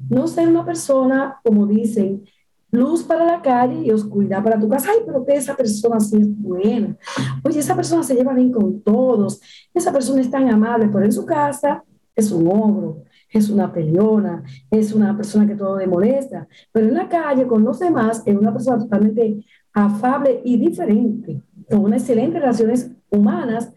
[0.09, 2.24] No ser una persona, como dicen,
[2.70, 4.90] luz para la calle y oscuridad para tu casa.
[4.90, 6.96] Ay, pero esa persona sí es buena.
[7.44, 9.40] Oye, esa persona se lleva bien con todos.
[9.72, 14.42] Esa persona es tan amable, pero en su casa es un ogro, es una peleona,
[14.70, 16.48] es una persona que todo le molesta.
[16.72, 19.44] Pero en la calle, con los demás, es una persona totalmente
[19.85, 23.73] afable y diferente, con unas excelentes relaciones humanas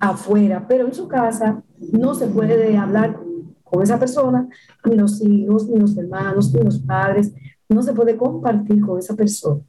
[0.00, 1.62] afuera, pero en su casa
[1.92, 3.20] no se puede hablar
[3.62, 4.48] con esa persona,
[4.84, 7.34] ni los hijos, ni los hermanos, ni los padres,
[7.68, 9.60] no se puede compartir con esa persona.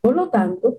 [0.00, 0.78] Por lo tanto,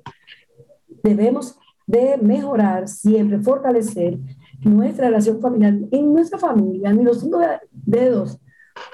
[1.03, 1.57] debemos
[1.87, 4.19] de mejorar siempre, fortalecer
[4.61, 5.75] nuestra relación familiar.
[5.89, 7.39] En nuestra familia, ni los cinco
[7.71, 8.37] dedos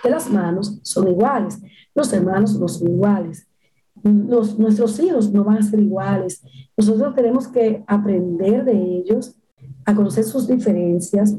[0.02, 1.62] de las manos son iguales,
[1.94, 3.48] los hermanos no son iguales,
[4.04, 6.44] nuestros hijos no van a ser iguales.
[6.76, 9.36] Nosotros tenemos que aprender de ellos,
[9.86, 11.38] a conocer sus diferencias,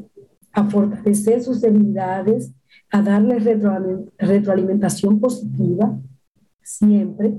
[0.51, 2.51] a fortalecer sus debilidades,
[2.91, 3.43] a darles
[4.17, 5.99] retroalimentación positiva
[6.61, 7.33] siempre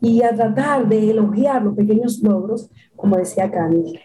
[0.00, 4.00] y a tratar de elogiar los pequeños logros, como decía Camila.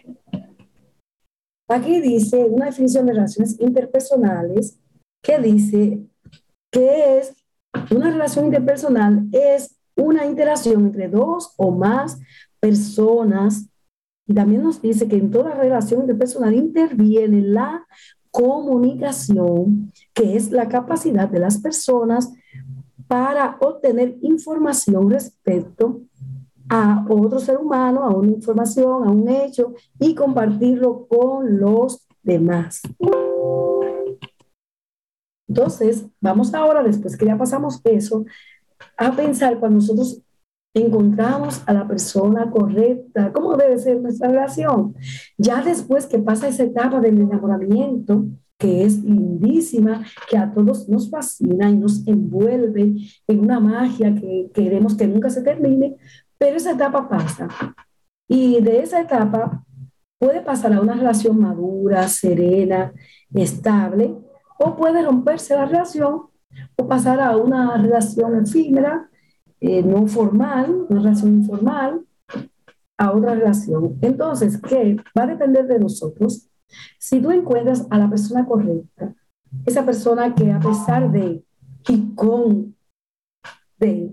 [1.68, 4.78] Aquí dice una definición de relaciones interpersonales
[5.22, 6.02] que dice
[6.70, 7.34] que es
[7.90, 12.18] una relación interpersonal es una interacción entre dos o más
[12.58, 13.68] personas.
[14.26, 17.86] Y también nos dice que en toda relación interpersonal interviene la
[18.30, 22.32] comunicación, que es la capacidad de las personas
[23.08, 26.02] para obtener información respecto
[26.68, 32.82] a otro ser humano, a una información, a un hecho y compartirlo con los demás.
[35.48, 38.24] Entonces, vamos ahora, después que ya pasamos eso,
[38.96, 40.22] a pensar cuando nosotros
[40.74, 44.94] encontramos a la persona correcta, cómo debe ser nuestra relación.
[45.36, 51.10] Ya después que pasa esa etapa del enamoramiento, que es lindísima, que a todos nos
[51.10, 52.94] fascina y nos envuelve
[53.26, 55.96] en una magia que queremos que nunca se termine,
[56.38, 57.48] pero esa etapa pasa.
[58.28, 59.64] Y de esa etapa
[60.18, 62.92] puede pasar a una relación madura, serena,
[63.34, 64.14] estable,
[64.58, 66.29] o puede romperse la relación
[66.76, 69.08] o pasar a una relación efímera,
[69.60, 72.00] eh, no formal, una relación informal,
[72.98, 73.98] a otra relación.
[74.02, 74.96] Entonces, ¿qué?
[75.16, 76.50] Va a depender de nosotros
[76.98, 79.14] si tú encuentras a la persona correcta,
[79.66, 81.42] esa persona que a pesar de
[81.88, 82.76] y con
[83.78, 84.12] de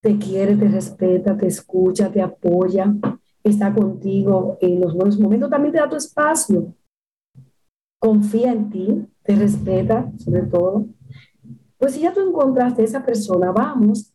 [0.00, 2.94] te quiere, te respeta, te escucha, te apoya,
[3.42, 6.74] está contigo en los buenos momentos, también te da tu espacio,
[7.98, 10.86] confía en ti, te respeta sobre todo.
[11.80, 14.12] Pues si ya tú encontraste a esa persona, vamos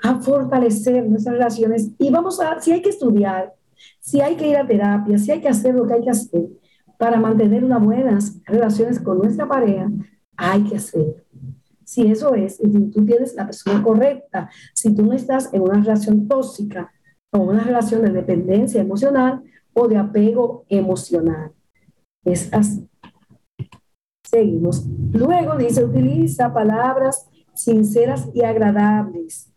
[0.00, 3.52] a fortalecer nuestras relaciones y vamos a, si hay que estudiar,
[3.98, 6.48] si hay que ir a terapia, si hay que hacer lo que hay que hacer,
[6.96, 9.90] para mantener unas buenas relaciones con nuestra pareja,
[10.36, 11.26] hay que hacer.
[11.84, 15.80] Si eso es, si tú tienes la persona correcta, si tú no estás en una
[15.80, 16.92] relación tóxica
[17.32, 19.42] o una relación de dependencia emocional
[19.72, 21.50] o de apego emocional.
[22.24, 22.89] Es así.
[24.30, 24.86] Seguimos.
[25.12, 29.52] Luego dice, utiliza palabras sinceras y agradables.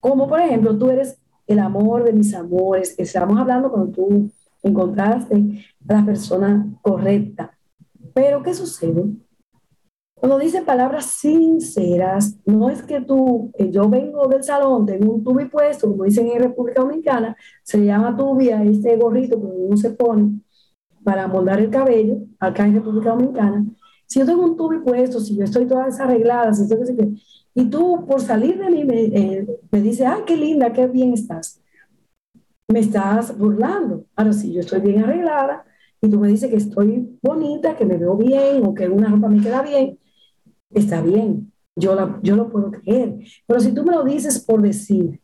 [0.00, 2.96] Como por ejemplo, tú eres el amor de mis amores.
[2.98, 7.56] Estamos hablando cuando tú encontraste a la persona correcta.
[8.12, 9.04] Pero ¿qué sucede?
[10.14, 15.22] Cuando dice palabras sinceras, no es que tú, eh, yo vengo del salón, tengo un
[15.22, 19.90] tubi puesto, como dicen en República Dominicana, se llama tubia este gorrito que uno se
[19.90, 20.40] pone
[21.04, 23.64] para moldar el cabello, acá en República Dominicana.
[24.12, 27.22] Si yo tengo un tubi puesto, si yo estoy toda desarreglada, si estoy,
[27.54, 31.12] y tú por salir de mí me, eh, me dices, ay, qué linda, qué bien
[31.14, 31.62] estás
[32.72, 34.06] me estás burlando.
[34.16, 35.64] Ahora, si yo estoy bien arreglada
[36.00, 39.28] y tú me dices que estoy bonita, que me veo bien o que una ropa
[39.28, 39.98] me queda bien,
[40.70, 43.18] está bien, yo, la, yo lo puedo creer.
[43.46, 45.20] Pero si tú me lo dices por decir,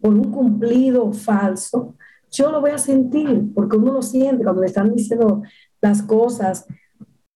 [0.00, 1.94] por un cumplido falso,
[2.30, 5.42] yo lo voy a sentir, porque uno lo siente cuando le están diciendo
[5.80, 6.66] las cosas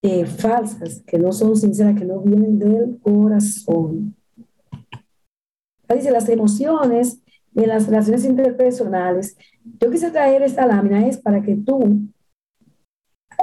[0.02, 4.14] eh, falsas, que no son sinceras, que no vienen del corazón.
[5.94, 7.20] Dice, las emociones
[7.54, 9.36] en las relaciones interpersonales,
[9.80, 12.02] yo quise traer esta lámina es para que tú,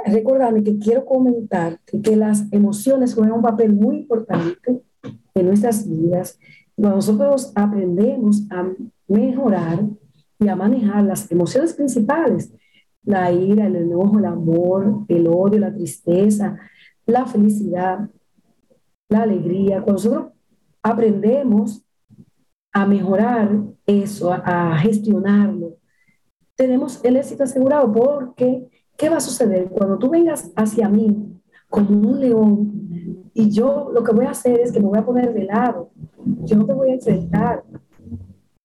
[0.06, 4.82] recordarme que quiero comentar que las emociones juegan un papel muy importante
[5.34, 6.38] en nuestras vidas.
[6.74, 8.68] Cuando nosotros aprendemos a
[9.08, 9.84] mejorar
[10.38, 12.52] y a manejar las emociones principales,
[13.08, 16.58] la ira, el enojo, el amor, el odio, la tristeza,
[17.06, 18.06] la felicidad,
[19.08, 20.32] la alegría, cuando nosotros
[20.82, 21.82] aprendemos
[22.70, 23.50] a mejorar
[23.86, 25.78] eso, a, gestionarlo,
[26.54, 28.68] tenemos el éxito asegurado porque,
[28.98, 29.70] ¿qué va a suceder?
[29.70, 31.40] Cuando tú vengas hacia mí
[31.70, 35.06] como un león y yo lo que voy a hacer es que me voy a
[35.06, 35.90] poner de lado,
[36.44, 37.64] yo no te voy a enfrentar,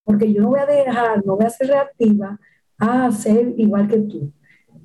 [0.03, 2.37] porque yo no voy a dejar, no voy a ser reactiva
[2.77, 4.31] a ser igual que tú,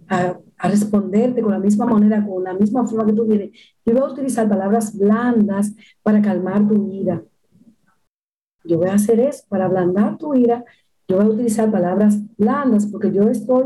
[0.09, 3.51] a, a responderte con la misma manera, con la misma forma que tú vienes.
[3.85, 7.23] Yo voy a utilizar palabras blandas para calmar tu ira
[8.69, 10.65] yo voy a hacer eso para ablandar tu ira,
[11.09, 13.65] yo voy a utilizar palabras blandas porque yo estoy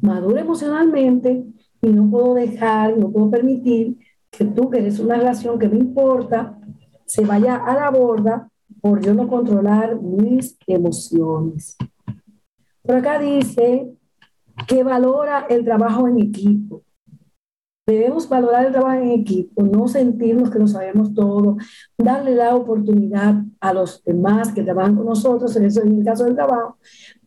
[0.00, 1.44] madura emocionalmente
[1.80, 3.96] y no puedo dejar, no puedo permitir
[4.30, 6.58] que tú, que eres una relación que me importa,
[7.06, 11.76] se vaya a la borda por yo no controlar mis emociones.
[12.90, 13.88] Por acá dice
[14.66, 16.82] que valora el trabajo en equipo.
[17.86, 21.56] Debemos valorar el trabajo en equipo, no sentirnos que lo sabemos todo,
[21.96, 26.24] darle la oportunidad a los demás que trabajan con nosotros, en, eso, en el caso
[26.24, 26.78] del trabajo,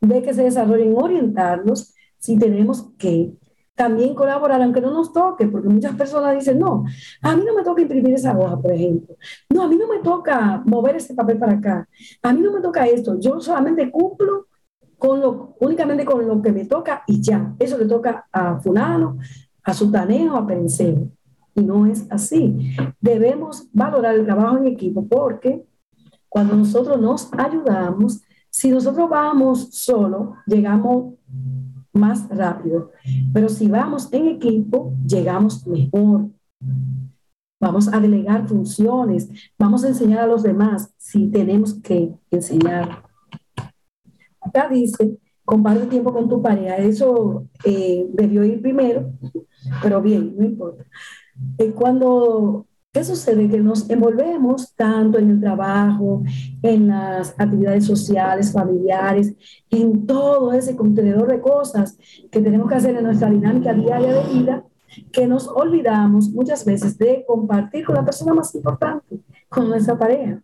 [0.02, 3.32] de que se desarrollen, orientarnos si tenemos que
[3.74, 6.84] también colaborar, aunque no nos toque, porque muchas personas dicen, no,
[7.22, 9.16] a mí no me toca imprimir esa hoja, por ejemplo.
[9.50, 11.88] No, a mí no me toca mover ese papel para acá.
[12.22, 13.18] A mí no me toca esto.
[13.18, 14.48] Yo solamente cumplo
[15.04, 17.54] con lo, únicamente con lo que me toca y ya.
[17.60, 19.18] Eso le toca a fulano,
[19.62, 21.10] a su taneo, a penseo.
[21.54, 22.74] Y no es así.
[23.02, 25.62] Debemos valorar el trabajo en equipo porque
[26.30, 31.16] cuando nosotros nos ayudamos, si nosotros vamos solo, llegamos
[31.92, 32.92] más rápido.
[33.34, 36.30] Pero si vamos en equipo, llegamos mejor.
[37.60, 39.30] Vamos a delegar funciones,
[39.60, 43.13] vamos a enseñar a los demás si tenemos que enseñar.
[44.46, 46.78] Acá dice, comparte tiempo con tu pareja.
[46.78, 49.12] Eso eh, debió ir primero,
[49.82, 50.86] pero bien, no importa.
[51.58, 53.50] Eh, cuando, ¿qué sucede?
[53.50, 56.24] Que nos envolvemos tanto en el trabajo,
[56.62, 59.34] en las actividades sociales, familiares,
[59.70, 61.98] en todo ese contenedor de cosas
[62.32, 64.64] que tenemos que hacer en nuestra dinámica diaria de vida,
[65.12, 69.20] que nos olvidamos muchas veces de compartir con la persona más importante,
[69.50, 70.42] con nuestra pareja.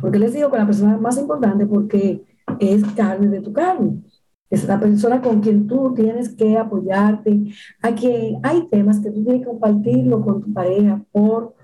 [0.00, 1.66] porque les digo con la persona más importante?
[1.66, 2.24] Porque
[2.60, 4.02] es carne de tu carne.
[4.50, 7.52] Es la persona con quien tú tienes que apoyarte,
[7.82, 11.54] a quien hay temas que tú tienes que compartirlo con tu pareja por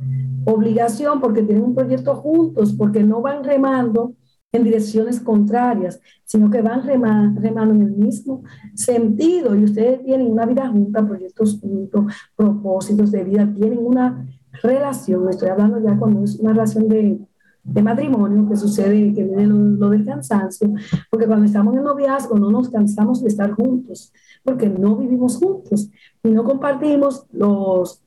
[0.44, 4.14] obligación, porque tienen un proyecto juntos, porque no van remando
[4.53, 8.42] en direcciones contrarias, sino que van remando, en el mismo
[8.74, 14.26] sentido y ustedes tienen una vida junta, proyectos juntos, propósitos de vida, tienen una
[14.62, 17.18] relación, estoy hablando ya cuando es una relación de
[17.66, 20.72] de matrimonio que sucede, que viene lo, del cansancio,
[21.10, 24.12] porque cuando estamos en noviazgo no nos cansamos de estar juntos,
[24.44, 25.90] porque no vivimos juntos
[26.22, 28.02] y no compartimos los,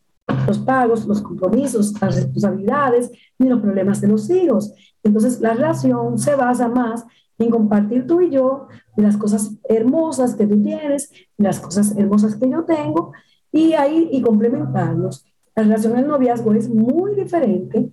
[0.47, 4.73] los pagos, los compromisos, las responsabilidades ni los problemas de los hijos.
[5.03, 7.05] Entonces la relación se basa más
[7.37, 12.49] en compartir tú y yo las cosas hermosas que tú tienes, las cosas hermosas que
[12.49, 13.11] yo tengo
[13.51, 15.25] y ahí y complementarnos.
[15.55, 17.91] La relación en noviazgo es muy diferente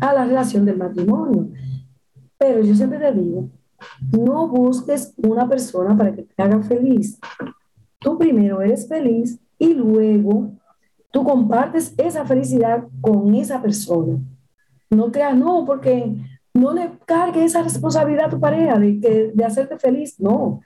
[0.00, 1.48] a la relación del matrimonio.
[2.38, 3.48] Pero yo siempre te digo,
[4.12, 7.18] no busques una persona para que te haga feliz.
[7.98, 10.50] Tú primero eres feliz y luego
[11.10, 14.18] tú compartes esa felicidad con esa persona.
[14.90, 16.14] No creas, no, porque
[16.54, 20.20] no le cargue esa responsabilidad a tu pareja de, de hacerte feliz.
[20.20, 20.60] No,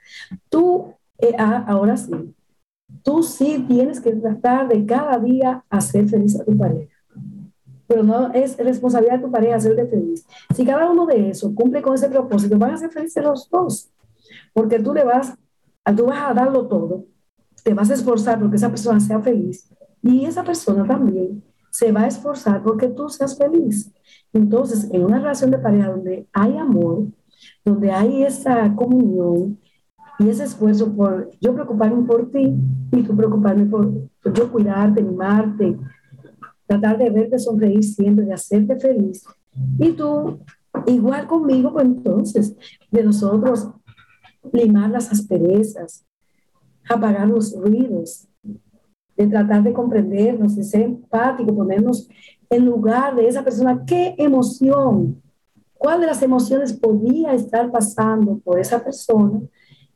[0.49, 2.11] tú, eh, ah, ahora sí,
[3.03, 6.90] tú sí tienes que tratar de cada día hacer feliz a tu pareja
[7.91, 10.25] pero no es responsabilidad de tu pareja hacerte feliz.
[10.55, 13.89] Si cada uno de esos cumple con ese propósito, van a ser felices los dos,
[14.53, 15.37] porque tú le vas,
[15.97, 17.03] tú vas a darlo todo,
[17.65, 19.69] te vas a esforzar porque esa persona sea feliz
[20.01, 23.91] y esa persona también se va a esforzar porque tú seas feliz.
[24.31, 27.07] Entonces, en una relación de pareja donde hay amor,
[27.65, 29.59] donde hay esa comunión
[30.17, 32.55] y ese esfuerzo por yo preocuparme por ti
[32.93, 33.91] y tú preocuparme por,
[34.33, 35.77] yo cuidarte, mimarte,
[36.71, 39.25] tratar de verte sonreír siempre, de hacerte feliz.
[39.77, 40.39] Y tú,
[40.87, 42.55] igual conmigo, pues entonces,
[42.89, 43.69] de nosotros
[44.53, 46.05] limar las asperezas,
[46.89, 48.27] apagar los ruidos,
[49.17, 52.07] de tratar de comprendernos, de ser empático, ponernos
[52.49, 53.83] en lugar de esa persona.
[53.85, 55.21] ¿Qué emoción?
[55.77, 59.41] ¿Cuál de las emociones podía estar pasando por esa persona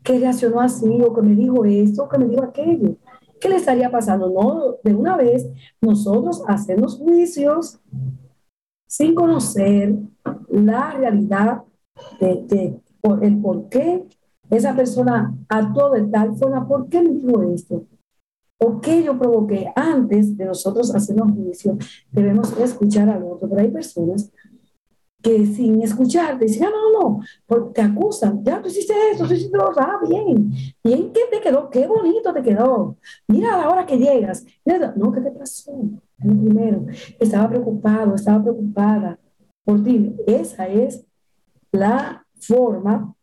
[0.04, 2.98] que reaccionó así o que me dijo esto o que me dijo aquello?
[3.40, 4.30] ¿Qué le estaría pasando?
[4.30, 5.48] No, de una vez
[5.82, 7.80] nosotros hacemos juicios
[8.88, 9.96] sin conocer
[10.50, 11.64] la realidad
[12.20, 12.80] de,
[13.22, 14.06] el por qué
[14.50, 17.86] esa persona actuó de tal forma, ¿por qué me dijo esto?
[18.58, 21.78] ¿O qué yo provoqué antes de nosotros hacer un juicio?
[22.12, 24.32] Debemos escuchar al otro, pero hay personas
[25.26, 27.20] que sin escucharte dicen, ah, no,
[27.50, 30.52] no, te acusan, ya tú hiciste esto, tú hiciste lo ah, bien,
[30.84, 31.68] bien, ¿qué te quedó?
[31.72, 32.96] Qué bonito te quedó.
[33.28, 34.46] Mira la hora que llegas.
[34.96, 35.72] No, ¿qué te pasó?
[35.72, 36.86] lo primero,
[37.20, 39.20] estaba preocupado, estaba preocupada
[39.64, 40.16] por ti.
[40.28, 41.04] Esa es
[41.72, 43.16] la forma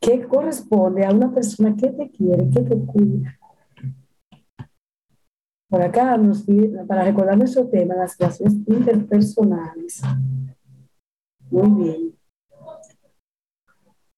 [0.00, 3.38] que corresponde a una persona que te quiere, que te cuida.
[5.68, 6.46] Por acá, nos,
[6.88, 10.00] para recordar nuestro tema, las relaciones interpersonales.
[11.50, 12.16] Muy bien.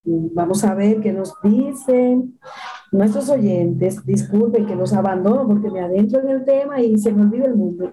[0.05, 2.39] Vamos a ver qué nos dicen
[2.91, 4.05] nuestros oyentes.
[4.07, 7.57] Disculpen que los abandono porque me adentro en el tema y se me olvida el
[7.57, 7.93] mundo.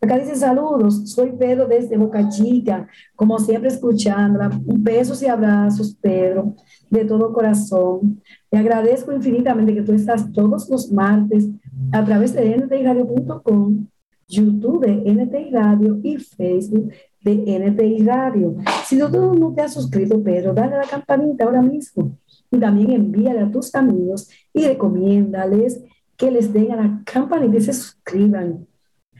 [0.00, 4.50] Acá dice saludos, soy Pedro desde Boca Chica, como siempre escuchándola.
[4.64, 6.54] Besos y abrazos, Pedro,
[6.88, 8.20] de todo corazón.
[8.48, 11.46] Te agradezco infinitamente que tú estás todos los martes
[11.92, 13.86] a través de ntradio.com,
[14.26, 16.90] YouTube de NTI Radio y Facebook
[17.22, 18.56] de NTI Radio.
[18.84, 22.18] Si tú no te has suscrito, Pedro, dale a la campanita ahora mismo.
[22.50, 25.82] Y también envíale a tus amigos y recomiéndales
[26.16, 28.66] que les den a la campanita y se suscriban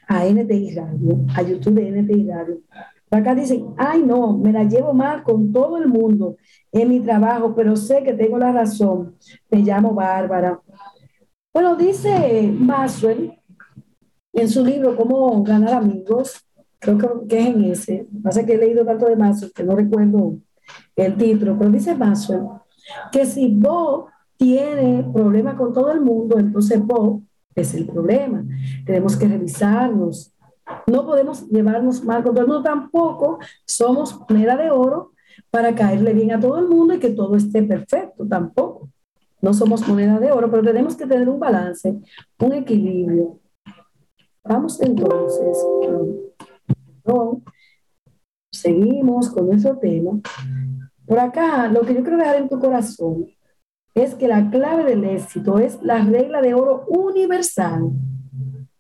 [0.09, 2.61] a NTI Radio, a YouTube de NTI Radio.
[3.11, 6.37] Acá dicen, ay no, me la llevo mal con todo el mundo
[6.71, 9.17] en mi trabajo, pero sé que tengo la razón.
[9.51, 10.61] Me llamo Bárbara.
[11.53, 13.33] Bueno, dice Maxwell
[14.33, 16.45] en su libro Cómo ganar amigos,
[16.81, 20.39] creo que, es en ese, pasa que he leído tanto de Maxwell que no recuerdo
[20.97, 22.43] el título, pero dice Maxwell
[23.13, 24.07] que si vos
[24.37, 27.21] tiene problemas con todo el mundo, entonces vos
[27.55, 28.43] es el problema.
[28.87, 30.33] Tenemos que revisarnos.
[30.87, 33.39] No podemos llevarnos mal con todo el mundo tampoco.
[33.67, 35.13] Somos moneda de oro
[35.51, 38.89] para caerle bien a todo el mundo y que todo esté perfecto tampoco.
[39.43, 41.99] No somos moneda de oro, pero tenemos que tener un balance,
[42.39, 43.39] un equilibrio.
[44.45, 45.59] Vamos entonces
[48.53, 50.21] Seguimos con nuestro tema.
[51.07, 53.27] Por acá, lo que yo quiero dejar en tu corazón
[53.95, 57.91] es que la clave del éxito es la regla de oro universal.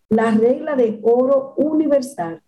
[0.09, 2.43] la regla de oro universal.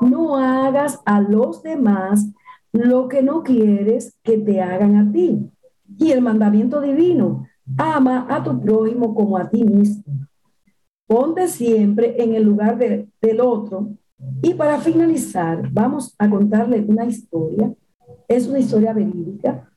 [0.00, 2.28] No hagas a los demás
[2.72, 5.50] lo que no quieres que te hagan a ti.
[5.98, 10.04] Y el mandamiento divino, ama a tu prójimo como a ti mismo.
[11.08, 13.97] Ponte siempre en el lugar del otro.
[14.42, 17.72] Y para finalizar, vamos a contarle una historia.
[18.26, 19.70] Es una historia verídica.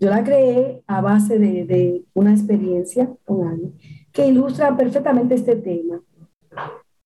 [0.00, 3.74] Yo la creé a base de, de una experiencia con alguien
[4.12, 6.00] que ilustra perfectamente este tema.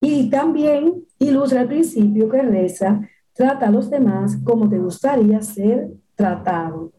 [0.01, 5.91] Y también ilustra el principio que reza, trata a los demás como te gustaría ser
[6.15, 6.93] tratado.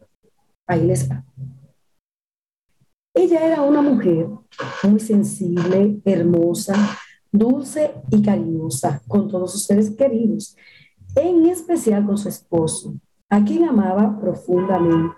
[0.66, 1.24] Ahí les va.
[3.14, 4.26] Ella era una mujer
[4.82, 6.74] muy sensible, hermosa,
[7.34, 10.56] dulce y cariñosa con todos sus seres queridos,
[11.16, 12.94] en especial con su esposo,
[13.28, 15.16] a quien amaba profundamente.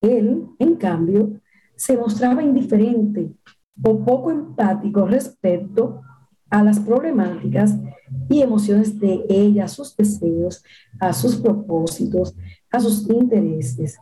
[0.00, 1.40] Él, en cambio,
[1.76, 3.30] se mostraba indiferente
[3.82, 6.00] o poco empático respecto
[6.48, 7.76] a las problemáticas
[8.30, 10.64] y emociones de ella, a sus deseos,
[10.98, 12.34] a sus propósitos,
[12.70, 13.98] a sus intereses.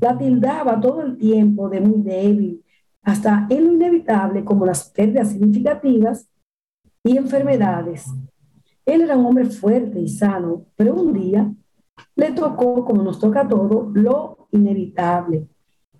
[0.00, 2.63] La tildaba todo el tiempo de muy débil,
[3.04, 6.28] hasta en lo inevitable como las pérdidas significativas
[7.02, 8.06] y enfermedades.
[8.86, 11.52] Él era un hombre fuerte y sano, pero un día
[12.16, 15.46] le tocó, como nos toca a todos, lo inevitable,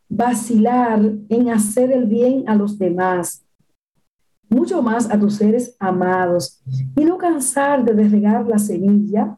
[0.10, 1.00] vacilar
[1.30, 3.44] en hacer el bien a los demás,
[4.50, 6.62] mucho más a tus seres amados,
[6.96, 9.38] y no cansar de regar la semilla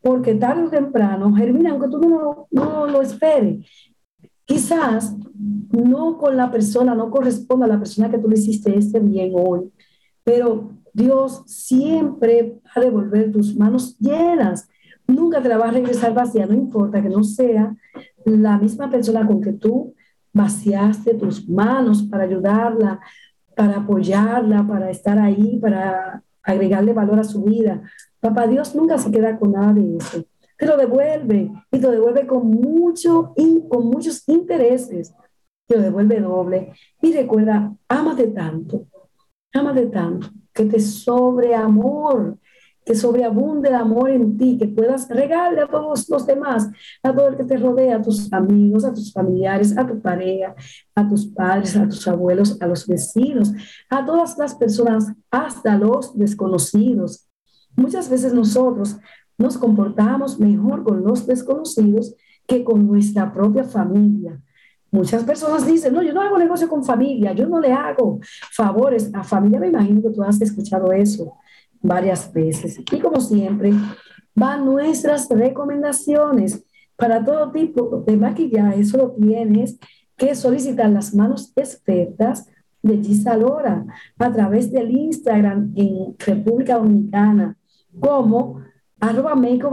[0.00, 3.66] porque tarde o temprano germina, aunque tú no, no lo esperes.
[4.44, 5.14] Quizás
[5.70, 9.32] no con la persona, no corresponda a la persona que tú le hiciste este bien
[9.34, 9.70] hoy,
[10.24, 14.68] pero Dios siempre va a devolver tus manos llenas.
[15.06, 17.76] Nunca te la va a regresar vacía, no importa que no sea
[18.24, 19.94] la misma persona con que tú
[20.32, 23.00] vaciaste tus manos para ayudarla,
[23.58, 27.82] para apoyarla, para estar ahí, para agregarle valor a su vida.
[28.20, 30.24] Papá Dios nunca se queda con nada de eso.
[30.56, 33.34] Te lo devuelve y te lo devuelve con, mucho,
[33.68, 35.12] con muchos intereses.
[35.66, 36.72] Te lo devuelve doble.
[37.02, 38.86] Y recuerda, ámate tanto,
[39.52, 42.38] ámate tanto, que te sobre amor,
[42.88, 46.68] que sobreabunde el amor en ti, que puedas regalarle a todos los demás,
[47.02, 50.56] a todo el que te rodea, a tus amigos, a tus familiares, a tu pareja,
[50.94, 53.52] a tus padres, a tus abuelos, a los vecinos,
[53.90, 57.28] a todas las personas, hasta los desconocidos
[57.78, 58.96] Muchas veces nosotros
[59.38, 62.12] nos comportamos mejor con los desconocidos
[62.44, 64.42] que con nuestra propia familia.
[64.90, 68.18] Muchas personas dicen, no, yo no hago negocio con familia, yo no le hago
[68.50, 69.60] favores a familia.
[69.60, 71.34] Me imagino que tú has escuchado eso
[71.80, 72.78] varias veces.
[72.78, 73.72] Y como siempre,
[74.34, 76.64] van nuestras recomendaciones
[76.96, 78.84] para todo tipo de maquillaje.
[78.84, 79.78] Solo tienes
[80.16, 82.48] que solicitar las manos expertas
[82.82, 83.84] de Gisa Lora
[84.18, 87.56] a través del Instagram en República Dominicana
[88.00, 88.60] como
[89.00, 89.70] arroba Meiko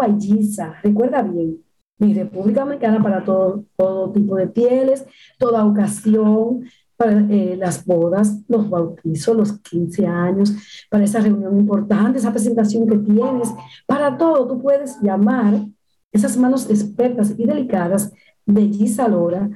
[0.84, 1.58] Recuerda bien,
[1.98, 5.06] mi República Dominicana para todo, todo tipo de pieles,
[5.40, 6.66] toda ocasión,
[6.98, 10.54] para eh, las bodas, los bautizos, los 15 años,
[10.90, 13.54] para esa reunión importante, esa presentación que tienes,
[13.86, 15.66] para todo tú puedes llamar
[16.12, 18.14] esas manos expertas y delicadas
[18.46, 19.50] de Gisa Lora.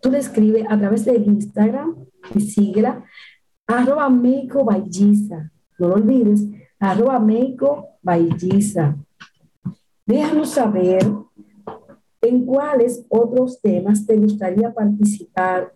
[0.00, 1.94] Tú le escribes a través de Instagram
[2.34, 3.04] y síguela,
[3.66, 4.64] arroba Meiko
[5.78, 6.46] No lo olvides,
[6.78, 7.88] arroba Meiko
[10.06, 11.06] Déjanos saber
[12.22, 15.72] en cuáles otros temas te gustaría participar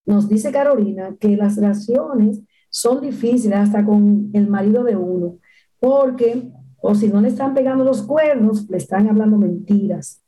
[0.07, 2.41] Nos dice Carolina que las relaciones
[2.71, 5.39] son difíciles hasta con el marido de uno,
[5.79, 6.51] porque
[6.83, 10.23] o si no le están pegando los cuernos, le están hablando mentiras.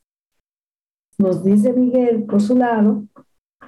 [1.19, 3.05] Nos dice Miguel, por su lado,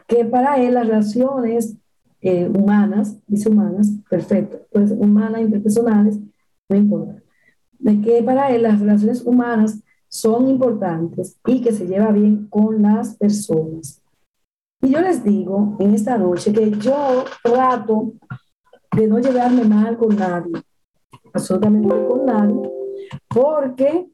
[0.07, 1.77] que para él las relaciones
[2.21, 6.19] eh, humanas, dice humanas, perfecto, pues humanas, interpersonales,
[6.69, 7.23] no importa,
[7.79, 12.83] de que para él las relaciones humanas son importantes y que se lleva bien con
[12.83, 14.01] las personas.
[14.85, 18.13] Y yo les digo en esta noche que yo trato
[18.95, 20.53] de no llevarme mal con nadie,
[21.33, 22.71] absolutamente con nadie,
[23.29, 24.07] porque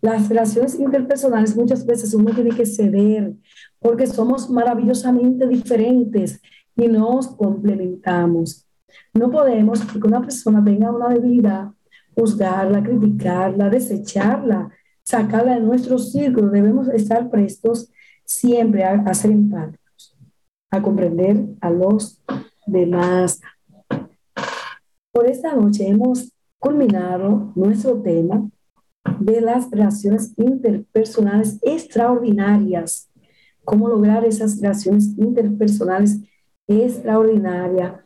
[0.00, 3.34] las relaciones interpersonales muchas veces uno tiene que ceder,
[3.80, 6.40] porque somos maravillosamente diferentes
[6.76, 8.64] y nos complementamos.
[9.12, 11.72] No podemos que una persona tenga una debilidad,
[12.14, 14.70] juzgarla, criticarla, desecharla,
[15.02, 16.48] sacarla de nuestro círculo.
[16.48, 17.90] Debemos estar prestos
[18.24, 19.32] siempre a, a ser
[20.72, 22.20] a comprender a los
[22.66, 23.40] demás.
[25.12, 28.50] Por esta noche hemos culminado nuestro tema
[29.20, 33.10] de las relaciones interpersonales extraordinarias.
[33.64, 36.18] Cómo lograr esas relaciones interpersonales
[36.66, 38.00] extraordinarias.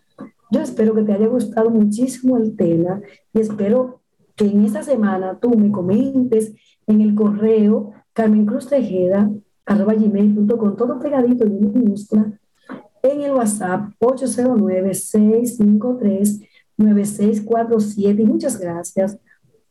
[0.51, 3.01] Yo espero que te haya gustado muchísimo el tema
[3.33, 4.03] y espero
[4.35, 6.53] que en esta semana tú me comentes
[6.89, 12.41] en el correo carmencruztejeda.com, todo pegadito en minúscula,
[13.13, 16.41] en el WhatsApp 809 653
[16.77, 18.23] 9647.
[18.23, 19.19] Y muchas gracias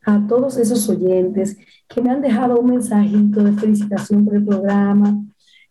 [0.05, 1.57] a todos esos oyentes
[1.87, 5.23] que me han dejado un mensajito de felicitación por el programa,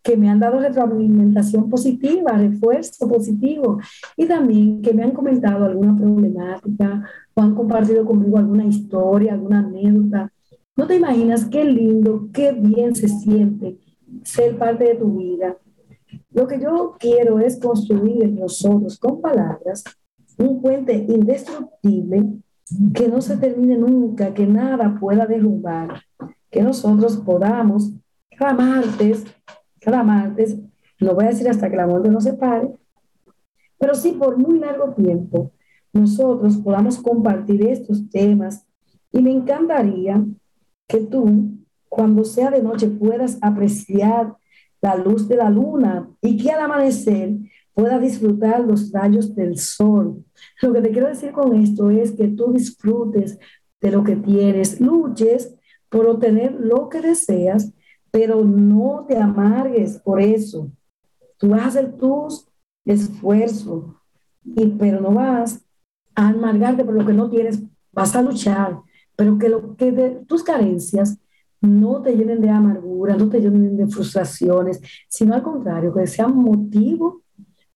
[0.02, 3.78] que me han dado retroalimentación positiva, refuerzo positivo
[4.16, 9.60] y también que me han comentado alguna problemática o han compartido conmigo alguna historia, alguna
[9.60, 10.30] anécdota.
[10.76, 13.78] No te imaginas qué lindo, qué bien se siente
[14.24, 15.56] ser parte de tu vida.
[16.35, 19.85] Lo que yo quiero es construir en nosotros con palabras
[20.37, 22.24] un puente indestructible
[22.93, 26.03] que no se termine nunca, que nada pueda derrumbar,
[26.51, 27.93] que nosotros podamos
[28.37, 29.24] cada martes,
[29.80, 30.59] cada martes,
[30.99, 32.74] no voy a decir hasta que la muerte nos separe,
[33.78, 35.53] pero sí por muy largo tiempo,
[35.93, 38.66] nosotros podamos compartir estos temas.
[39.12, 40.24] Y me encantaría
[40.89, 41.53] que tú,
[41.89, 44.35] cuando sea de noche, puedas apreciar
[44.85, 47.39] la luz de la luna y que al amanecer
[47.72, 50.22] pueda disfrutar los rayos del sol.
[50.61, 53.39] Lo que te quiero decir con esto es que tú disfrutes
[53.80, 55.55] de lo que tienes, luches
[55.89, 57.72] por obtener lo que deseas,
[58.11, 60.70] pero no te amargues por eso.
[61.39, 62.47] Tú vas a hacer tus
[62.85, 63.87] esfuerzos,
[64.45, 65.64] y, pero no vas
[66.14, 68.80] a amargarte por lo que no tienes, vas a luchar,
[69.16, 71.18] pero que, lo, que de, tus carencias
[71.64, 76.36] no te llenen de amargura, no te llenen de frustraciones, sino al contrario, que sean
[76.36, 77.22] motivo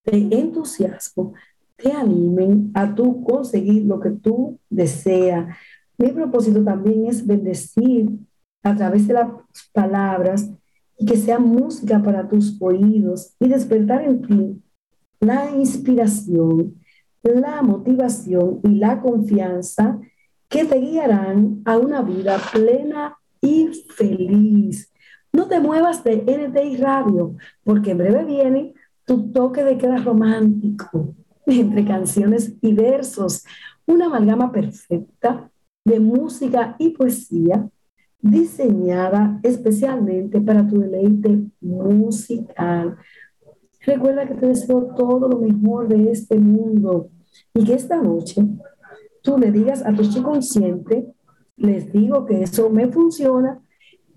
[0.05, 1.35] de entusiasmo
[1.77, 5.57] te animen a tú conseguir lo que tú deseas.
[5.97, 8.11] Mi propósito también es bendecir
[8.65, 9.29] a través de las
[9.73, 10.51] palabras
[10.99, 14.63] y que sea música para tus oídos y despertar en ti
[15.21, 16.75] la inspiración
[17.23, 20.01] la motivación y la confianza
[20.49, 24.93] que te guiarán a una vida plena y feliz.
[25.33, 28.75] No te muevas de NTI Radio, porque en breve viene
[29.05, 31.15] tu toque de queda romántico
[31.47, 33.45] entre canciones y versos,
[33.87, 35.51] una amalgama perfecta
[35.85, 37.69] de música y poesía
[38.21, 42.97] diseñada especialmente para tu deleite musical.
[43.87, 47.11] Recuerda que te deseo todo lo mejor de este mundo
[47.55, 48.45] y que esta noche
[49.23, 51.07] tú le digas a tu subconsciente,
[51.59, 53.61] les digo que eso me funciona,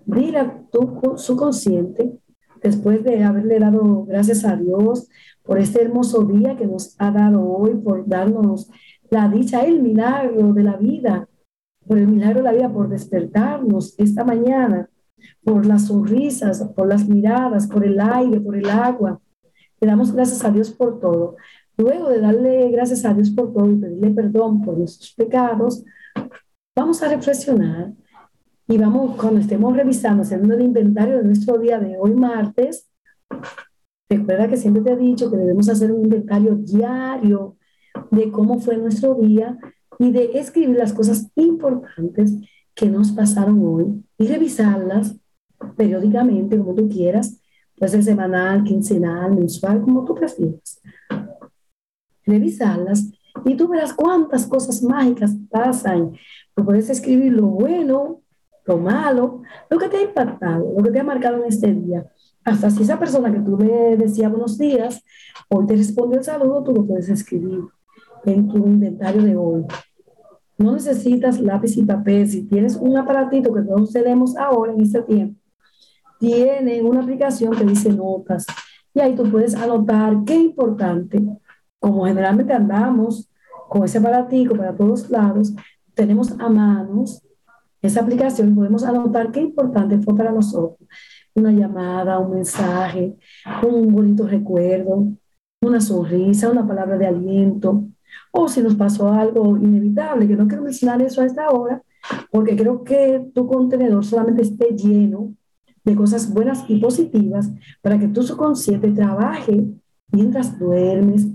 [0.06, 2.18] dile a tu subconsciente,
[2.62, 5.10] después de haberle dado gracias a Dios
[5.44, 8.70] por este hermoso día que nos ha dado hoy, por darnos
[9.10, 11.28] la dicha, el milagro de la vida,
[11.86, 14.89] por el milagro de la vida, por despertarnos esta mañana,
[15.44, 19.20] por las sonrisas, por las miradas, por el aire, por el agua.
[19.80, 21.36] Le damos gracias a Dios por todo.
[21.78, 25.84] Luego de darle gracias a Dios por todo y pedirle perdón por nuestros pecados,
[26.76, 27.93] vamos a reflexionar
[28.67, 32.89] y vamos, cuando estemos revisando, haciendo el inventario de nuestro día de hoy martes,
[34.09, 37.57] recuerda que siempre te he dicho que debemos hacer un inventario diario
[38.11, 39.57] de cómo fue nuestro día
[39.99, 42.34] y de escribir las cosas importantes
[42.74, 45.17] que nos pasaron hoy y revisarlas
[45.76, 47.41] periódicamente, como tú quieras,
[47.78, 50.82] puede ser semanal, quincenal, mensual, como tú prefieras.
[52.26, 53.11] Revisarlas
[53.46, 56.14] y tú verás cuántas cosas mágicas pasan.
[56.56, 58.22] Tú puedes escribir lo bueno,
[58.66, 62.06] lo malo, lo que te ha impactado, lo que te ha marcado en este día.
[62.44, 65.04] Hasta si esa persona que tú le decías buenos días,
[65.50, 67.62] hoy te respondió el saludo, tú lo puedes escribir
[68.26, 69.66] en tu inventario de hoy.
[70.58, 72.28] No necesitas lápiz y papel.
[72.28, 75.40] Si tienes un aparatito que todos tenemos ahora en este tiempo,
[76.20, 78.46] tiene una aplicación que dice notas.
[78.94, 81.20] Y ahí tú puedes anotar qué importante.
[81.82, 83.30] Como generalmente andamos
[83.68, 85.54] con ese aparatico para todos lados,
[85.94, 87.22] tenemos a manos
[87.82, 90.88] esa aplicación podemos anotar qué importante fue para nosotros.
[91.34, 93.18] Una llamada, un mensaje,
[93.68, 95.08] un bonito recuerdo,
[95.62, 97.86] una sonrisa, una palabra de aliento,
[98.32, 101.82] o si nos pasó algo inevitable, que no quiero mencionar eso a esta hora,
[102.30, 105.34] porque creo que tu contenedor solamente esté lleno
[105.84, 107.50] de cosas buenas y positivas
[107.82, 109.66] para que tu subconsciente trabaje
[110.12, 111.26] mientras duermes,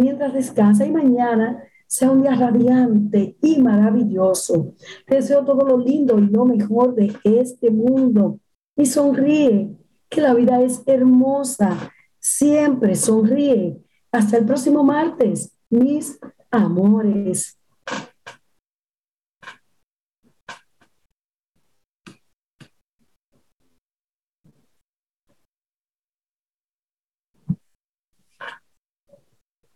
[0.00, 4.74] mientras descansa y mañana sea un día radiante y maravilloso.
[5.06, 8.40] Te deseo todo lo lindo y lo mejor de este mundo.
[8.76, 9.70] Y sonríe,
[10.08, 11.92] que la vida es hermosa.
[12.18, 13.80] Siempre sonríe.
[14.10, 16.18] Hasta el próximo martes mis
[16.50, 17.58] amores.